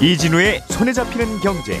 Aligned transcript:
이진우의 0.00 0.62
손에 0.68 0.92
잡히는 0.92 1.40
경제. 1.40 1.78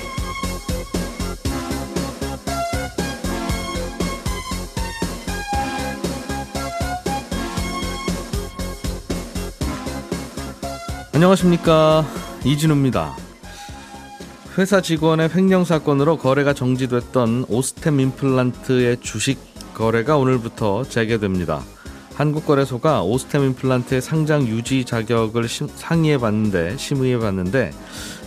안녕하십니까 11.14 12.04
이진우입니다. 12.44 13.16
회사 14.58 14.80
직원의 14.80 15.30
횡령 15.34 15.64
사건으로 15.64 16.18
거래가 16.18 16.52
정지됐던 16.52 17.46
오스템 17.48 18.00
임플란트의 18.00 18.98
주식 19.00 19.47
거래가 19.78 20.16
오늘부터 20.16 20.82
재개됩니다. 20.82 21.62
한국거래소가 22.16 23.04
오스템 23.04 23.44
임플란트의 23.44 24.02
상장 24.02 24.42
유지 24.48 24.84
자격을 24.84 25.46
상의해 25.48 26.18
봤는데 26.18 26.76
심의해 26.76 27.16
봤는데 27.16 27.70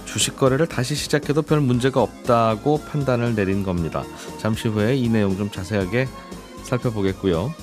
주식 0.05 0.37
거래를 0.37 0.65
다시 0.67 0.95
시작해도 0.95 1.41
별 1.41 1.59
문제가 1.59 2.01
없다고 2.01 2.79
판단을 2.85 3.35
내린 3.35 3.63
겁니다. 3.63 4.03
잠시 4.39 4.69
후에 4.69 4.95
이 4.95 5.09
내용 5.09 5.35
좀 5.35 5.51
자세하게 5.51 6.07
살펴보겠고요. 6.63 7.53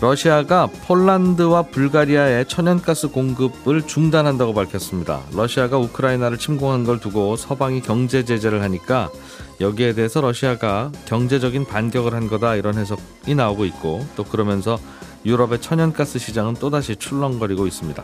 러시아가 0.00 0.68
폴란드와 0.86 1.62
불가리아의 1.62 2.46
천연가스 2.46 3.08
공급을 3.08 3.82
중단한다고 3.82 4.54
밝혔습니다. 4.54 5.20
러시아가 5.32 5.76
우크라이나를 5.78 6.38
침공한 6.38 6.84
걸 6.84 7.00
두고 7.00 7.34
서방이 7.34 7.80
경제 7.80 8.24
제재를 8.24 8.62
하니까 8.62 9.10
여기에 9.60 9.94
대해서 9.94 10.20
러시아가 10.20 10.92
경제적인 11.06 11.64
반격을 11.64 12.14
한 12.14 12.28
거다 12.28 12.54
이런 12.54 12.78
해석이 12.78 13.34
나오고 13.34 13.64
있고 13.64 14.06
또 14.14 14.22
그러면서 14.22 14.78
유럽의 15.26 15.60
천연가스 15.60 16.20
시장은 16.20 16.54
또다시 16.54 16.94
출렁거리고 16.94 17.66
있습니다. 17.66 18.00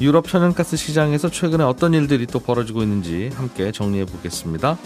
유럽 0.00 0.26
천연가스 0.26 0.78
시장에서 0.78 1.30
최근에 1.30 1.62
어떤 1.62 1.92
일들이 1.92 2.26
또 2.26 2.38
벌어지고 2.38 2.82
있는지 2.82 3.30
함께 3.34 3.70
정리해 3.70 4.06
보겠습니다. 4.06 4.78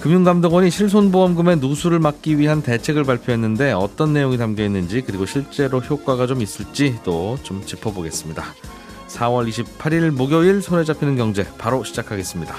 금융감독원이 0.00 0.70
실손보험금의 0.70 1.56
누수를 1.58 1.98
막기 1.98 2.38
위한 2.38 2.62
대책을 2.62 3.04
발표했는데 3.04 3.72
어떤 3.72 4.12
내용이 4.12 4.36
담겨 4.36 4.64
있는지 4.64 5.00
그리고 5.00 5.24
실제로 5.24 5.80
효과가 5.80 6.26
좀 6.26 6.42
있을지도 6.42 7.38
좀 7.42 7.64
짚어보겠습니다. 7.64 8.44
4월 9.08 9.48
28일 9.48 10.10
목요일 10.10 10.60
손에 10.60 10.84
잡히는 10.84 11.16
경제 11.16 11.46
바로 11.56 11.84
시작하겠습니다. 11.84 12.54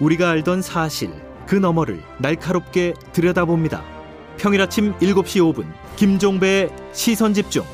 우리가 0.00 0.30
알던 0.30 0.62
사실 0.62 1.12
그 1.46 1.54
너머를 1.54 2.02
날카롭게 2.18 2.94
들여다봅니다. 3.12 3.84
평일 4.38 4.62
아침 4.62 4.94
7시 4.98 5.54
5분 5.54 5.66
김종배의 5.96 6.70
시선 6.92 7.34
집중. 7.34 7.64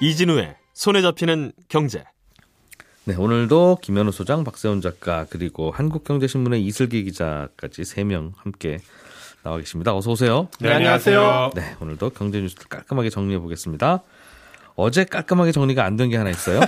이진우의 0.00 0.54
손에 0.74 1.02
잡히는 1.02 1.52
경제. 1.68 2.04
네, 3.04 3.14
오늘도 3.14 3.78
김현우 3.82 4.12
소장, 4.12 4.44
박세훈 4.44 4.80
작가 4.80 5.26
그리고 5.30 5.70
한국경제신문의 5.70 6.64
이슬기 6.64 7.04
기자까지 7.04 7.84
세 7.84 8.04
명 8.04 8.32
함께 8.36 8.78
나와 9.42 9.58
계십니다. 9.58 9.94
어서 9.94 10.10
오세요. 10.10 10.48
네, 10.60 10.72
안녕하세요. 10.72 11.50
네, 11.54 11.76
오늘도 11.80 12.10
경제 12.10 12.40
뉴스를 12.40 12.66
깔끔하게 12.68 13.10
정리해 13.10 13.38
보겠습니다. 13.38 14.02
어제 14.74 15.04
깔끔하게 15.04 15.52
정리가 15.52 15.84
안 15.84 15.96
된 15.96 16.10
게 16.10 16.16
하나 16.18 16.30
있어요. 16.30 16.60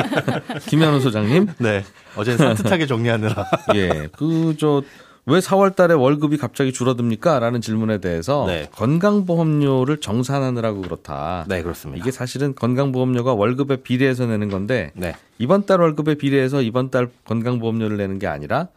김현우 0.68 1.00
소장님. 1.00 1.48
네. 1.58 1.84
어제 2.16 2.36
산뜻하게 2.38 2.86
정리하느라. 2.86 3.44
예. 3.74 4.08
그, 4.16 4.54
저, 4.58 4.82
왜 5.24 5.38
4월 5.38 5.76
달에 5.76 5.94
월급이 5.94 6.36
갑자기 6.36 6.72
줄어듭니까? 6.72 7.38
라는 7.38 7.60
질문에 7.60 7.98
대해서 7.98 8.44
네. 8.46 8.68
건강보험료를 8.72 10.00
정산하느라고 10.00 10.80
그렇다. 10.80 11.44
네, 11.48 11.62
그렇습니다. 11.62 12.02
이게 12.02 12.10
사실은 12.10 12.54
건강보험료가 12.56 13.34
월급에 13.34 13.76
비례해서 13.76 14.26
내는 14.26 14.48
건데 14.48 14.90
네. 14.94 15.14
이번 15.38 15.64
달 15.64 15.80
월급에 15.80 16.16
비례해서 16.16 16.60
이번 16.60 16.90
달 16.90 17.08
건강보험료를 17.24 17.98
내는 17.98 18.18
게 18.18 18.26
아니라 18.26 18.68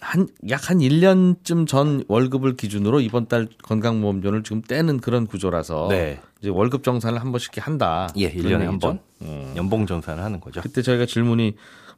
한, 0.00 0.28
약한 0.48 0.78
1년쯤 0.78 1.66
전 1.66 2.04
월급을 2.06 2.54
기준으로 2.56 3.00
이번 3.00 3.26
달 3.26 3.48
건강보험료를 3.62 4.44
지금 4.44 4.62
떼는 4.62 5.00
그런 5.00 5.26
구조라서 5.26 5.88
네. 5.90 6.20
이제 6.40 6.50
월급 6.50 6.84
정산을 6.84 7.20
한 7.20 7.32
번씩 7.32 7.66
한다. 7.66 8.08
예, 8.16 8.30
1년에 8.30 8.60
한 8.64 8.78
번. 8.78 9.00
음. 9.22 9.54
연봉 9.56 9.86
정산을 9.86 10.22
하는 10.22 10.38
거죠. 10.40 10.60
그때 10.60 10.82
저희가 10.82 11.06
질문이 11.06 11.56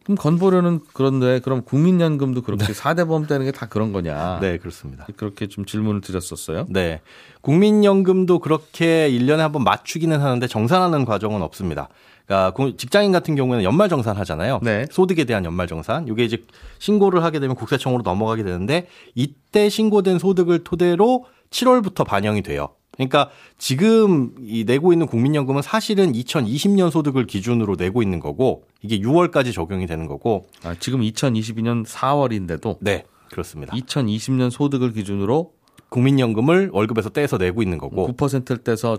그럼 0.09 0.17
건보료는 0.17 0.81
그런데 0.95 1.39
그럼 1.41 1.61
국민연금도 1.63 2.41
그렇게 2.41 2.65
네. 2.65 2.73
4대 2.73 3.07
보험 3.07 3.27
떼는 3.27 3.45
게 3.45 3.53
다 3.53 3.67
그런 3.67 3.93
거냐? 3.93 4.39
네, 4.41 4.57
그렇습니다. 4.57 5.07
그렇게 5.19 5.49
좀 5.49 5.67
질문을 5.67 6.01
드렸었어요. 6.01 6.65
네. 6.71 7.03
국민연금도 7.43 8.39
그렇게 8.39 9.11
1년에 9.11 9.39
한 9.39 9.53
번 9.53 9.65
맞추기는 9.65 10.19
하는데 10.19 10.47
정산하는 10.47 11.05
과정은 11.05 11.43
없습니다. 11.43 11.89
그러니까 12.27 12.55
직장인 12.79 13.13
같은 13.13 13.35
경우에는 13.37 13.65
연말 13.65 13.89
정산 13.91 14.17
하잖아요. 14.17 14.61
네. 14.63 14.87
소득에 14.91 15.25
대한 15.25 15.45
연말 15.45 15.67
정산. 15.67 16.09
이게 16.09 16.25
이제 16.25 16.43
신고를 16.79 17.23
하게 17.23 17.39
되면 17.41 17.55
국세청으로 17.55 18.03
넘어가게 18.03 18.45
되는데 18.45 18.87
이때 19.15 19.69
신고된 19.69 20.19
소득을 20.19 20.65
토대로 20.65 21.27
7월부터 21.51 22.07
반영이 22.07 22.43
돼요. 22.43 22.71
그러니까 22.99 23.31
지금 23.57 24.35
이 24.41 24.65
내고 24.65 24.93
있는 24.93 25.07
국민연금은 25.07 25.63
사실은 25.63 26.13
2020년 26.13 26.91
소득을 26.91 27.27
기준으로 27.27 27.77
내고 27.77 28.03
있는 28.03 28.19
거고 28.19 28.65
이게 28.83 28.99
6월까지 28.99 29.55
적용이 29.55 29.87
되는 29.87 30.07
거고 30.07 30.49
아, 30.65 30.75
지금 30.79 31.01
2022년 31.01 31.87
4월인데도 31.87 32.79
네, 32.81 33.05
그렇습니다. 33.31 33.75
2020년 33.75 34.51
소득을 34.51 34.93
기준으로 34.93 35.53
국민연금을 35.91 36.71
월급에서 36.73 37.11
떼서 37.11 37.39
내고 37.39 37.63
있는 37.63 37.79
거고 37.79 38.09
9%를 38.09 38.59
떼서 38.59 38.99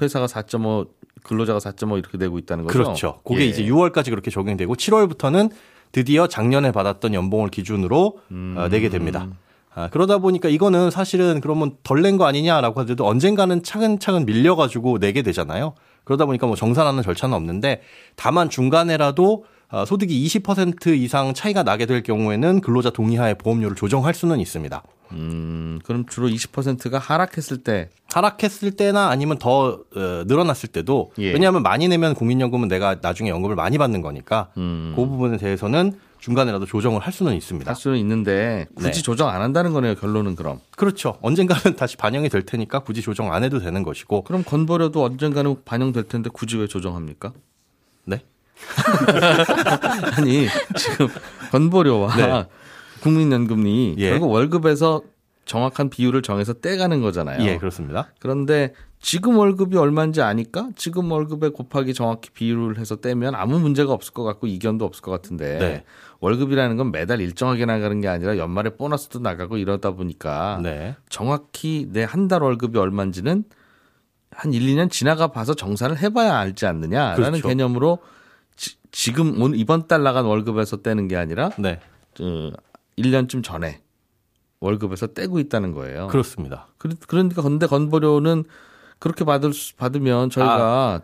회사가 0.00 0.26
4.5 0.26 0.88
근로자가 1.22 1.58
4.5 1.58 1.98
이렇게 1.98 2.16
내고 2.16 2.38
있다는 2.38 2.64
거죠. 2.64 2.78
그렇죠. 2.78 3.20
그게 3.24 3.42
예. 3.42 3.46
이제 3.46 3.62
6월까지 3.64 4.10
그렇게 4.10 4.30
적용되고 4.30 4.74
7월부터는 4.74 5.50
드디어 5.92 6.26
작년에 6.26 6.72
받았던 6.72 7.14
연봉을 7.14 7.50
기준으로 7.50 8.18
음. 8.30 8.54
어, 8.56 8.68
내게 8.68 8.88
됩니다. 8.88 9.28
아, 9.74 9.88
그러다 9.88 10.18
보니까 10.18 10.48
이거는 10.48 10.90
사실은 10.90 11.40
그러면 11.40 11.76
덜 11.82 12.00
낸 12.02 12.16
거 12.16 12.26
아니냐라고 12.26 12.80
하더라도 12.80 13.06
언젠가는 13.06 13.62
차근차근 13.62 14.24
밀려가지고 14.26 14.98
내게 14.98 15.22
되잖아요. 15.22 15.74
그러다 16.04 16.26
보니까 16.26 16.46
뭐 16.46 16.54
정산하는 16.54 17.02
절차는 17.02 17.34
없는데 17.34 17.80
다만 18.14 18.48
중간에라도 18.50 19.44
어, 19.70 19.84
소득이 19.84 20.24
20% 20.26 20.96
이상 20.98 21.34
차이가 21.34 21.62
나게 21.62 21.86
될 21.86 22.02
경우에는 22.02 22.60
근로자 22.60 22.90
동의하에 22.90 23.34
보험료를 23.34 23.74
조정할 23.74 24.14
수는 24.14 24.38
있습니다. 24.38 24.82
음, 25.12 25.78
그럼 25.84 26.06
주로 26.06 26.28
20%가 26.28 26.98
하락했을 26.98 27.58
때 27.58 27.90
하락했을 28.12 28.72
때나 28.72 29.08
아니면 29.08 29.38
더 29.38 29.80
어, 29.96 30.24
늘어났을 30.26 30.68
때도 30.68 31.12
예. 31.18 31.32
왜냐하면 31.32 31.62
많이 31.62 31.88
내면 31.88 32.14
국민연금은 32.14 32.68
내가 32.68 32.96
나중에 33.00 33.30
연금을 33.30 33.56
많이 33.56 33.78
받는 33.78 34.02
거니까 34.02 34.48
음. 34.56 34.92
그 34.96 35.06
부분에 35.06 35.36
대해서는 35.36 35.98
중간에라도 36.24 36.64
조정을 36.64 37.00
할 37.00 37.12
수는 37.12 37.34
있습니다. 37.34 37.68
할 37.70 37.76
수는 37.76 37.98
있는데 37.98 38.66
굳이 38.74 38.92
네. 38.92 39.02
조정 39.02 39.28
안 39.28 39.42
한다는 39.42 39.74
거네요. 39.74 39.94
결론은 39.94 40.36
그럼. 40.36 40.58
그렇죠. 40.74 41.18
언젠가는 41.20 41.76
다시 41.76 41.98
반영이 41.98 42.30
될 42.30 42.46
테니까 42.46 42.78
굳이 42.78 43.02
조정 43.02 43.34
안 43.34 43.44
해도 43.44 43.58
되는 43.58 43.82
것이고. 43.82 44.24
그럼 44.24 44.42
건버려도 44.42 45.04
언젠가는 45.04 45.54
반영될 45.66 46.04
텐데 46.04 46.30
굳이 46.32 46.56
왜 46.56 46.66
조정합니까? 46.66 47.34
네. 48.06 48.22
아니 50.16 50.48
지금 50.76 51.08
건보료와 51.50 52.16
네. 52.16 52.46
국민연금이 53.04 53.94
예. 53.98 54.10
결국 54.10 54.30
월급에서 54.30 55.02
정확한 55.44 55.90
비율을 55.90 56.22
정해서 56.22 56.54
떼가는 56.54 57.02
거잖아요. 57.02 57.44
예, 57.46 57.58
그렇습니다. 57.58 58.08
그런데 58.18 58.72
지금 58.98 59.36
월급이 59.36 59.76
얼마인지 59.76 60.22
아니까 60.22 60.70
지금 60.74 61.12
월급에 61.12 61.50
곱하기 61.50 61.92
정확히 61.92 62.30
비율을 62.30 62.78
해서 62.78 62.96
떼면 62.96 63.34
아무 63.34 63.58
문제가 63.60 63.92
없을 63.92 64.14
것 64.14 64.22
같고 64.24 64.46
이견도 64.46 64.86
없을 64.86 65.02
것 65.02 65.10
같은데 65.10 65.58
네. 65.58 65.84
월급이라는 66.20 66.78
건 66.78 66.90
매달 66.90 67.20
일정하게 67.20 67.66
나가는 67.66 68.00
게 68.00 68.08
아니라 68.08 68.38
연말에 68.38 68.70
보너스도 68.70 69.18
나가고 69.18 69.58
이러다 69.58 69.90
보니까 69.90 70.60
네. 70.62 70.96
정확히 71.10 71.86
내 71.92 72.04
한 72.04 72.28
달 72.28 72.42
월급이 72.42 72.78
얼마인지는 72.78 73.44
한 74.30 74.52
1, 74.54 74.62
2년 74.62 74.90
지나가 74.90 75.26
봐서 75.26 75.52
정산을 75.52 75.98
해봐야 75.98 76.38
알지 76.38 76.64
않느냐라는 76.64 77.32
그렇죠. 77.32 77.48
개념으로 77.48 77.98
지, 78.90 79.12
금 79.12 79.42
오늘 79.42 79.58
이번 79.58 79.86
달 79.88 80.02
나간 80.02 80.24
월급에서 80.24 80.78
떼는 80.78 81.08
게 81.08 81.16
아니라 81.16 81.50
네. 81.58 81.78
어, 82.20 82.50
1년쯤 82.98 83.42
전에 83.42 83.80
월급에서 84.60 85.08
떼고 85.08 85.38
있다는 85.38 85.72
거예요. 85.72 86.08
그렇습니다. 86.08 86.68
그러니까 86.78 87.42
건대 87.42 87.66
건보료는 87.66 88.44
그렇게 88.98 89.24
받을 89.24 89.52
수, 89.52 89.76
받으면 89.76 90.30
저희가 90.30 90.54
아, 90.54 91.00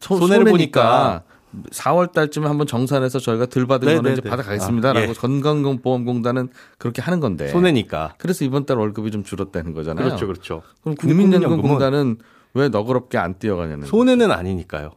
손해를 0.00 0.44
보니까 0.44 1.22
4월 1.70 2.12
달쯤에 2.12 2.46
한번 2.46 2.66
정산해서 2.66 3.18
저희가 3.18 3.46
들 3.46 3.66
받은 3.66 3.86
네네네. 3.86 3.96
거는 3.98 4.12
이제 4.12 4.20
네, 4.20 4.24
네. 4.24 4.30
받아가겠습니다라고 4.30 5.06
아, 5.06 5.08
예. 5.08 5.12
건강보험공단은 5.14 6.50
그렇게 6.76 7.00
하는 7.00 7.20
건데 7.20 7.48
손해니까. 7.48 8.14
그래서 8.18 8.44
이번 8.44 8.66
달 8.66 8.76
월급이 8.76 9.10
좀 9.10 9.24
줄었다는 9.24 9.72
거잖아요. 9.72 10.04
그렇죠, 10.04 10.26
그렇죠. 10.26 10.62
그럼 10.82 10.96
국민연금공단은 10.96 12.18
왜 12.54 12.68
너그럽게 12.68 13.18
안 13.18 13.38
뛰어가냐는 13.38 13.86
손해는 13.86 14.30
아니니까요. 14.30 14.92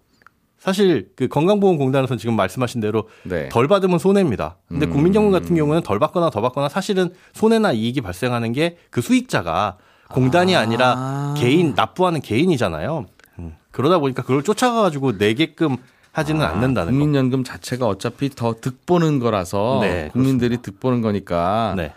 사실 0.65 1.09
그 1.15 1.27
건강보험공단에서는 1.27 2.19
지금 2.19 2.35
말씀하신 2.35 2.81
대로 2.81 3.09
네. 3.23 3.49
덜 3.49 3.67
받으면 3.67 3.97
손해입니다. 3.97 4.57
근데 4.67 4.85
음. 4.85 4.91
국민연금 4.91 5.31
같은 5.31 5.55
경우는 5.55 5.81
덜 5.81 5.97
받거나 5.97 6.29
더 6.29 6.39
받거나 6.39 6.69
사실은 6.69 7.09
손해나 7.33 7.71
이익이 7.71 8.01
발생하는 8.01 8.53
게 8.53 8.77
그 8.91 9.01
수익자가 9.01 9.77
공단이 10.09 10.55
아. 10.55 10.65
니라 10.65 11.33
개인 11.37 11.73
납부하는 11.75 12.21
개인이잖아요. 12.21 13.05
음. 13.39 13.55
그러다 13.71 13.97
보니까 13.97 14.21
그걸 14.21 14.43
쫓아가가지고 14.43 15.13
내게끔 15.13 15.77
하지는 16.11 16.41
아, 16.43 16.49
않는다는 16.49 16.91
국민연금 16.93 17.41
거. 17.41 17.51
자체가 17.51 17.87
어차피 17.87 18.29
더 18.29 18.53
득보는 18.61 19.17
거라서 19.19 19.79
네, 19.81 20.09
국민들이. 20.11 20.57
득보는 20.61 21.01
거니까 21.01 21.73
네. 21.75 21.91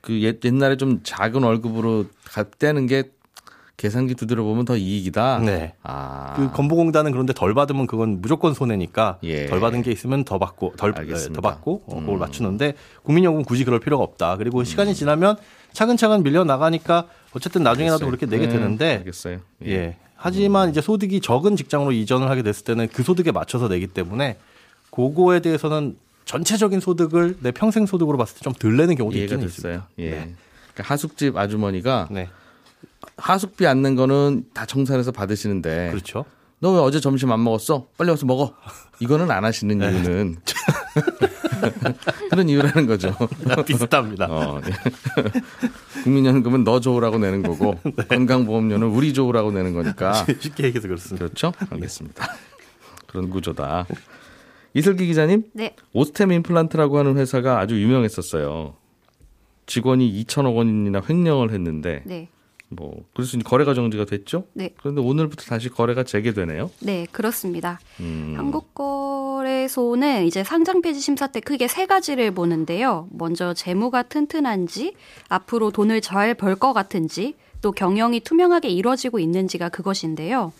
그 0.00 0.20
옛, 0.22 0.44
옛날에 0.44 0.76
좀 0.76 1.00
작은 1.04 1.44
월급으로 1.44 2.06
gat대는 2.32 2.86
게 2.86 3.04
계산기 3.80 4.14
두드려 4.14 4.42
보면 4.42 4.66
더 4.66 4.76
이익이다. 4.76 5.38
네. 5.38 5.72
아. 5.82 6.34
그 6.36 6.50
건보공단은 6.52 7.12
그런데 7.12 7.32
덜 7.32 7.54
받으면 7.54 7.86
그건 7.86 8.20
무조건 8.20 8.52
손해니까 8.52 9.18
예. 9.22 9.46
덜 9.46 9.58
받은 9.58 9.80
게 9.80 9.90
있으면 9.90 10.24
더 10.24 10.38
받고 10.38 10.74
덜 10.76 10.92
네, 10.92 11.32
더 11.32 11.40
받고 11.40 11.84
어, 11.86 12.00
그걸 12.00 12.16
음. 12.16 12.18
맞추는데 12.18 12.74
국민연금 13.04 13.42
굳이 13.42 13.64
그럴 13.64 13.80
필요가 13.80 14.04
없다. 14.04 14.36
그리고 14.36 14.58
음. 14.58 14.64
시간이 14.64 14.94
지나면 14.94 15.38
차근차근 15.72 16.22
밀려 16.22 16.44
나가니까 16.44 17.06
어쨌든 17.32 17.62
나중에라도 17.62 18.04
그렇게 18.04 18.26
내게 18.26 18.48
네. 18.48 18.52
되는데 18.52 18.96
알겠어요. 18.98 19.38
예. 19.64 19.70
예. 19.70 19.96
하지만 20.14 20.68
이제 20.68 20.82
소득이 20.82 21.22
적은 21.22 21.56
직장으로 21.56 21.92
이전을 21.92 22.28
하게 22.28 22.42
됐을 22.42 22.64
때는 22.64 22.86
그 22.92 23.02
소득에 23.02 23.32
맞춰서 23.32 23.68
내기 23.68 23.86
때문에 23.86 24.36
그거에 24.90 25.40
대해서는 25.40 25.96
전체적인 26.26 26.80
소득을 26.80 27.38
내 27.40 27.50
평생 27.50 27.86
소득으로 27.86 28.18
봤을 28.18 28.34
때 28.34 28.40
좀 28.42 28.52
덜 28.52 28.76
내는 28.76 28.94
경우도 28.94 29.16
있긴 29.16 29.40
있어요. 29.42 29.84
예. 29.98 30.10
네. 30.10 30.34
그러니까 30.74 30.92
하숙집 30.94 31.38
아주머니가 31.38 32.08
네. 32.10 32.28
하숙비 33.16 33.66
안낸 33.66 33.94
거는 33.96 34.44
다 34.54 34.66
청산해서 34.66 35.12
받으시는데. 35.12 35.90
그렇죠. 35.90 36.24
너 36.62 36.72
왜 36.74 36.78
어제 36.80 37.00
점심 37.00 37.32
안 37.32 37.42
먹었어? 37.42 37.86
빨리 37.96 38.10
와서 38.10 38.26
먹어. 38.26 38.54
이거는 39.00 39.30
안 39.30 39.44
하시는 39.46 39.78
네. 39.78 39.90
이유는 39.90 40.36
그런 42.30 42.48
이유라는 42.50 42.86
거죠. 42.86 43.16
비슷합니다. 43.66 44.26
어, 44.28 44.60
네. 44.60 44.70
국민연금은 46.04 46.64
너 46.64 46.80
좋으라고 46.80 47.18
내는 47.18 47.42
거고 47.42 47.76
네. 47.96 48.04
건강보험료는 48.08 48.88
우리 48.88 49.14
좋으라고 49.14 49.52
내는 49.52 49.72
거니까 49.72 50.12
쉽게 50.40 50.64
얘기해서 50.64 50.88
그렇습니다. 50.88 51.24
그렇죠? 51.26 51.52
알겠습니다. 51.70 52.28
그런 53.06 53.30
구조다. 53.30 53.86
이슬기 54.74 55.06
기자님, 55.06 55.44
네. 55.54 55.74
오스템 55.94 56.30
임플란트라고 56.30 56.98
하는 56.98 57.16
회사가 57.16 57.58
아주 57.58 57.80
유명했었어요. 57.80 58.74
직원이 59.66 60.24
2천억 60.24 60.56
원이나 60.56 61.00
횡령을 61.08 61.52
했는데 61.52 62.02
네. 62.04 62.28
뭐 62.70 63.04
그래서 63.14 63.36
거래가 63.44 63.74
정지가 63.74 64.04
됐죠? 64.04 64.44
네. 64.54 64.70
그런데 64.78 65.00
오늘부터 65.00 65.44
다시 65.44 65.68
거래가 65.68 66.04
재개되네요. 66.04 66.70
네, 66.80 67.06
그렇습니다. 67.10 67.80
음. 67.98 68.34
한국거래소는 68.36 70.24
이제 70.26 70.44
상장 70.44 70.80
폐지 70.80 71.00
심사 71.00 71.26
때 71.26 71.40
크게 71.40 71.68
세 71.68 71.86
가지를 71.86 72.32
보는데요. 72.32 73.08
먼저 73.10 73.54
재무가 73.54 74.02
튼튼한지, 74.04 74.94
앞으로 75.28 75.70
돈을 75.72 76.00
잘 76.00 76.34
벌 76.34 76.54
것 76.56 76.72
같은지, 76.72 77.34
또 77.60 77.72
경영이 77.72 78.20
투명하게 78.20 78.68
이루어지고 78.68 79.18
있는지가 79.18 79.68
그것인데요. 79.70 80.52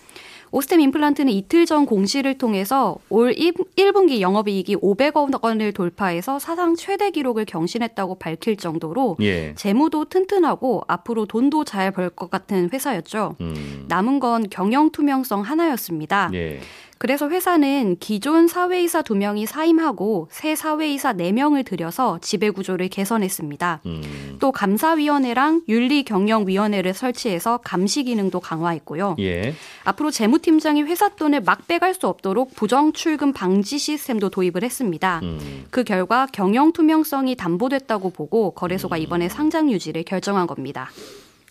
오스템 0.53 0.81
임플란트는 0.81 1.33
이틀 1.33 1.65
전 1.65 1.87
공시를 1.87 2.37
통해서 2.39 2.97
올 3.09 3.33
1분기 3.35 4.21
영업이익이 4.21 4.77
500억 4.77 5.45
원을 5.45 5.73
돌파해서 5.73 6.39
사상 6.39 6.75
최대 6.75 7.11
기록을 7.11 7.45
경신했다고 7.45 8.17
밝힐 8.17 8.57
정도로 8.57 9.17
예. 9.21 9.55
재무도 9.55 10.07
튼튼하고 10.07 10.83
앞으로 10.89 11.27
돈도 11.27 11.65
잘 11.65 11.93
벌 11.93 12.11
것 12.11 12.31
같은 12.31 12.69
회사였죠. 12.73 13.37
음. 13.41 13.85
남은 13.89 14.21
건 14.21 14.45
경영 14.51 14.91
투명성 14.91 15.43
하나였습니다. 15.43 16.31
예. 16.35 16.61
그래서 17.01 17.31
회사는 17.31 17.97
기존 17.99 18.47
사회이사 18.47 19.01
2명이 19.01 19.47
사임하고 19.47 20.29
새 20.31 20.55
사회이사 20.55 21.15
4명을 21.15 21.65
들여서 21.65 22.19
지배 22.21 22.51
구조를 22.51 22.89
개선했습니다. 22.89 23.81
음. 23.87 24.37
또 24.39 24.53
감사위원회랑 24.53 25.63
윤리경영위원회를 25.67 26.93
설치해서 26.93 27.57
감시 27.65 28.05
기능도 28.05 28.41
강화했고요. 28.41 29.17
예. 29.19 29.55
앞으로 29.85 30.11
재무팀장이 30.11 30.83
회사 30.83 31.09
돈을 31.09 31.41
막 31.41 31.67
빼갈 31.67 31.95
수 31.95 32.07
없도록 32.07 32.55
부정 32.55 32.93
출금 32.93 33.33
방지 33.33 33.79
시스템도 33.79 34.29
도입을 34.29 34.63
했습니다. 34.63 35.21
음. 35.23 35.65
그 35.71 35.85
결과 35.85 36.27
경영 36.31 36.71
투명성이 36.71 37.35
담보됐다고 37.35 38.11
보고 38.11 38.51
거래소가 38.51 38.99
이번에 38.99 39.31
상장 39.31 39.71
유지를 39.71 40.03
결정한 40.03 40.47
겁니다. 40.47 40.91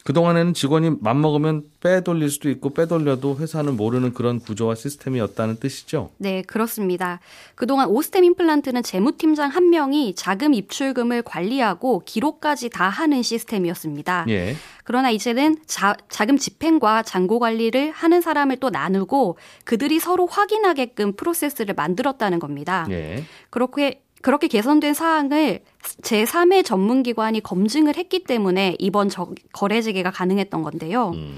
그동안에는 0.10 0.56
직원이 0.56 0.90
맘먹으면 1.02 1.66
빼돌릴 1.82 2.32
수도 2.32 2.50
있고 2.50 2.72
빼돌려도 2.72 3.38
회사는 3.38 3.78
모르는 3.78 4.16
그런 4.16 4.40
구조와 4.40 4.74
시스템이었다는 4.74 5.60
뜻이죠? 5.60 6.10
네, 6.18 6.42
그렇습니다. 6.42 7.20
그동안 7.54 7.90
오스템 7.90 8.24
임플란트는 8.24 8.82
재무팀장 8.82 9.52
한 9.52 9.70
명이 9.70 10.16
자금 10.16 10.56
입출금을 10.56 11.22
관리하고 11.22 12.02
기록까지 12.06 12.70
다 12.70 12.90
하는 12.90 13.22
시스템이었습니다. 13.22 14.26
예. 14.30 14.56
그러나 14.84 15.12
이제는 15.12 15.60
자, 15.68 15.96
자금 16.10 16.40
집행과 16.40 17.04
잔고 17.04 17.38
관리를 17.38 17.92
하는 17.92 18.22
사람을 18.22 18.58
또 18.58 18.72
나누고 18.72 19.38
그들이 19.64 20.00
서로 20.00 20.26
확인하게끔 20.26 21.14
프로세스를 21.14 21.76
만들었다는 21.76 22.40
겁니다. 22.40 22.88
예. 22.90 23.26
그렇게 23.52 24.02
그렇게 24.22 24.48
개선된 24.48 24.94
사항을 24.94 25.60
제3의 26.02 26.66
전문기관이 26.66 27.42
검증을 27.42 27.96
했기 27.98 28.24
때문에 28.24 28.76
이번 28.80 29.10
저, 29.10 29.30
거래 29.54 29.82
재개가 29.82 30.12
가능했던 30.12 30.64
건데요. 30.64 31.12
음. 31.16 31.38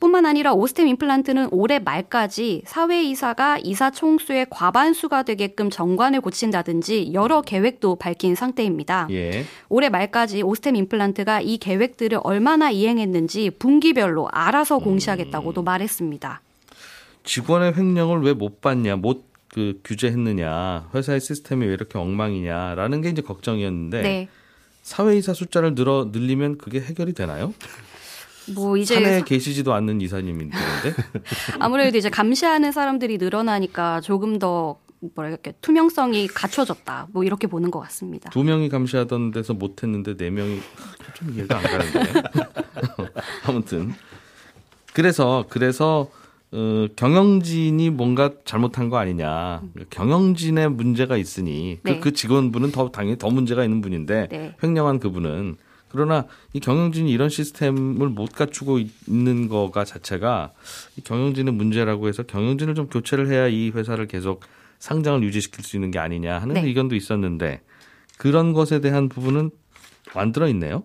뿐만 0.00 0.26
아니라 0.26 0.52
오스템 0.52 0.88
임플란트는 0.88 1.50
올해 1.52 1.78
말까지 1.78 2.62
사회이사가 2.66 3.58
이사 3.62 3.92
총수의 3.92 4.48
과반수가 4.50 5.22
되게끔 5.22 5.70
정관을 5.70 6.20
고친다든지 6.20 7.12
여러 7.12 7.40
계획도 7.40 7.94
밝힌 7.96 8.34
상태입니다. 8.34 9.06
예. 9.12 9.44
올해 9.68 9.90
말까지 9.90 10.42
오스템 10.42 10.74
임플란트가 10.74 11.42
이 11.42 11.56
계획들을 11.58 12.18
얼마나 12.24 12.72
이행했는지 12.72 13.50
분기별로 13.50 14.28
알아서 14.32 14.78
공시하겠다고도 14.78 15.62
음. 15.62 15.64
말했습니다. 15.66 16.40
직원의 17.22 17.74
횡령을 17.76 18.22
왜 18.22 18.34
못 18.34 18.60
받냐, 18.60 18.96
못 18.96 19.31
그 19.52 19.78
규제했느냐, 19.84 20.88
회사의 20.94 21.20
시스템이 21.20 21.66
왜 21.66 21.74
이렇게 21.74 21.98
엉망이냐라는 21.98 23.02
게 23.02 23.10
이제 23.10 23.20
걱정이었는데 23.20 24.02
네. 24.02 24.28
사회이사 24.82 25.34
숫자를 25.34 25.74
늘어 25.74 26.08
늘리면 26.10 26.56
그게 26.56 26.80
해결이 26.80 27.12
되나요? 27.12 27.52
뭐 28.54 28.76
이제 28.76 28.94
산에 28.94 29.22
계시지도 29.22 29.72
않는 29.74 30.00
이사님인데 30.00 30.56
아무래도 31.60 31.96
이제 31.96 32.10
감시하는 32.10 32.72
사람들이 32.72 33.18
늘어나니까 33.18 34.00
조금 34.00 34.38
더 34.38 34.80
뭐랄까 35.14 35.52
투명성이 35.60 36.28
갖춰졌다 36.28 37.08
뭐 37.12 37.22
이렇게 37.22 37.46
보는 37.46 37.70
것 37.70 37.78
같습니다. 37.80 38.30
두 38.30 38.42
명이 38.42 38.68
감시하던 38.68 39.32
데서 39.32 39.52
못했는데 39.52 40.16
네 40.16 40.30
명이 40.30 40.60
좀 41.14 41.34
이해가 41.34 41.58
안 41.58 41.62
가는데 41.62 42.22
아무튼 43.46 43.92
그래서 44.92 45.44
그래서 45.48 46.10
어, 46.52 46.86
경영진이 46.96 47.90
뭔가 47.90 48.30
잘못한 48.44 48.90
거 48.90 48.98
아니냐. 48.98 49.62
경영진의 49.88 50.70
문제가 50.70 51.16
있으니 51.16 51.78
그, 51.82 51.88
네. 51.88 51.94
그, 51.96 52.00
그 52.04 52.12
직원분은 52.12 52.72
더 52.72 52.90
당연히 52.90 53.16
더 53.16 53.30
문제가 53.30 53.64
있는 53.64 53.80
분인데 53.80 54.28
네. 54.30 54.54
횡령한 54.62 54.98
그분은 55.00 55.56
그러나 55.88 56.26
이 56.52 56.60
경영진이 56.60 57.10
이런 57.10 57.28
시스템을 57.28 58.08
못 58.08 58.32
갖추고 58.32 58.80
있는 59.06 59.48
거가 59.48 59.84
자체가 59.84 60.52
이 60.96 61.02
경영진의 61.02 61.54
문제라고 61.54 62.08
해서 62.08 62.22
경영진을 62.22 62.74
좀 62.74 62.88
교체를 62.88 63.28
해야 63.28 63.46
이 63.46 63.70
회사를 63.70 64.06
계속 64.06 64.42
상장을 64.78 65.22
유지시킬 65.22 65.64
수 65.64 65.76
있는 65.76 65.90
게 65.90 65.98
아니냐 65.98 66.38
하는 66.38 66.54
네. 66.54 66.62
의견도 66.62 66.96
있었는데 66.96 67.60
그런 68.18 68.52
것에 68.52 68.80
대한 68.80 69.08
부분은 69.08 69.50
만들어 70.14 70.48
있네요. 70.48 70.82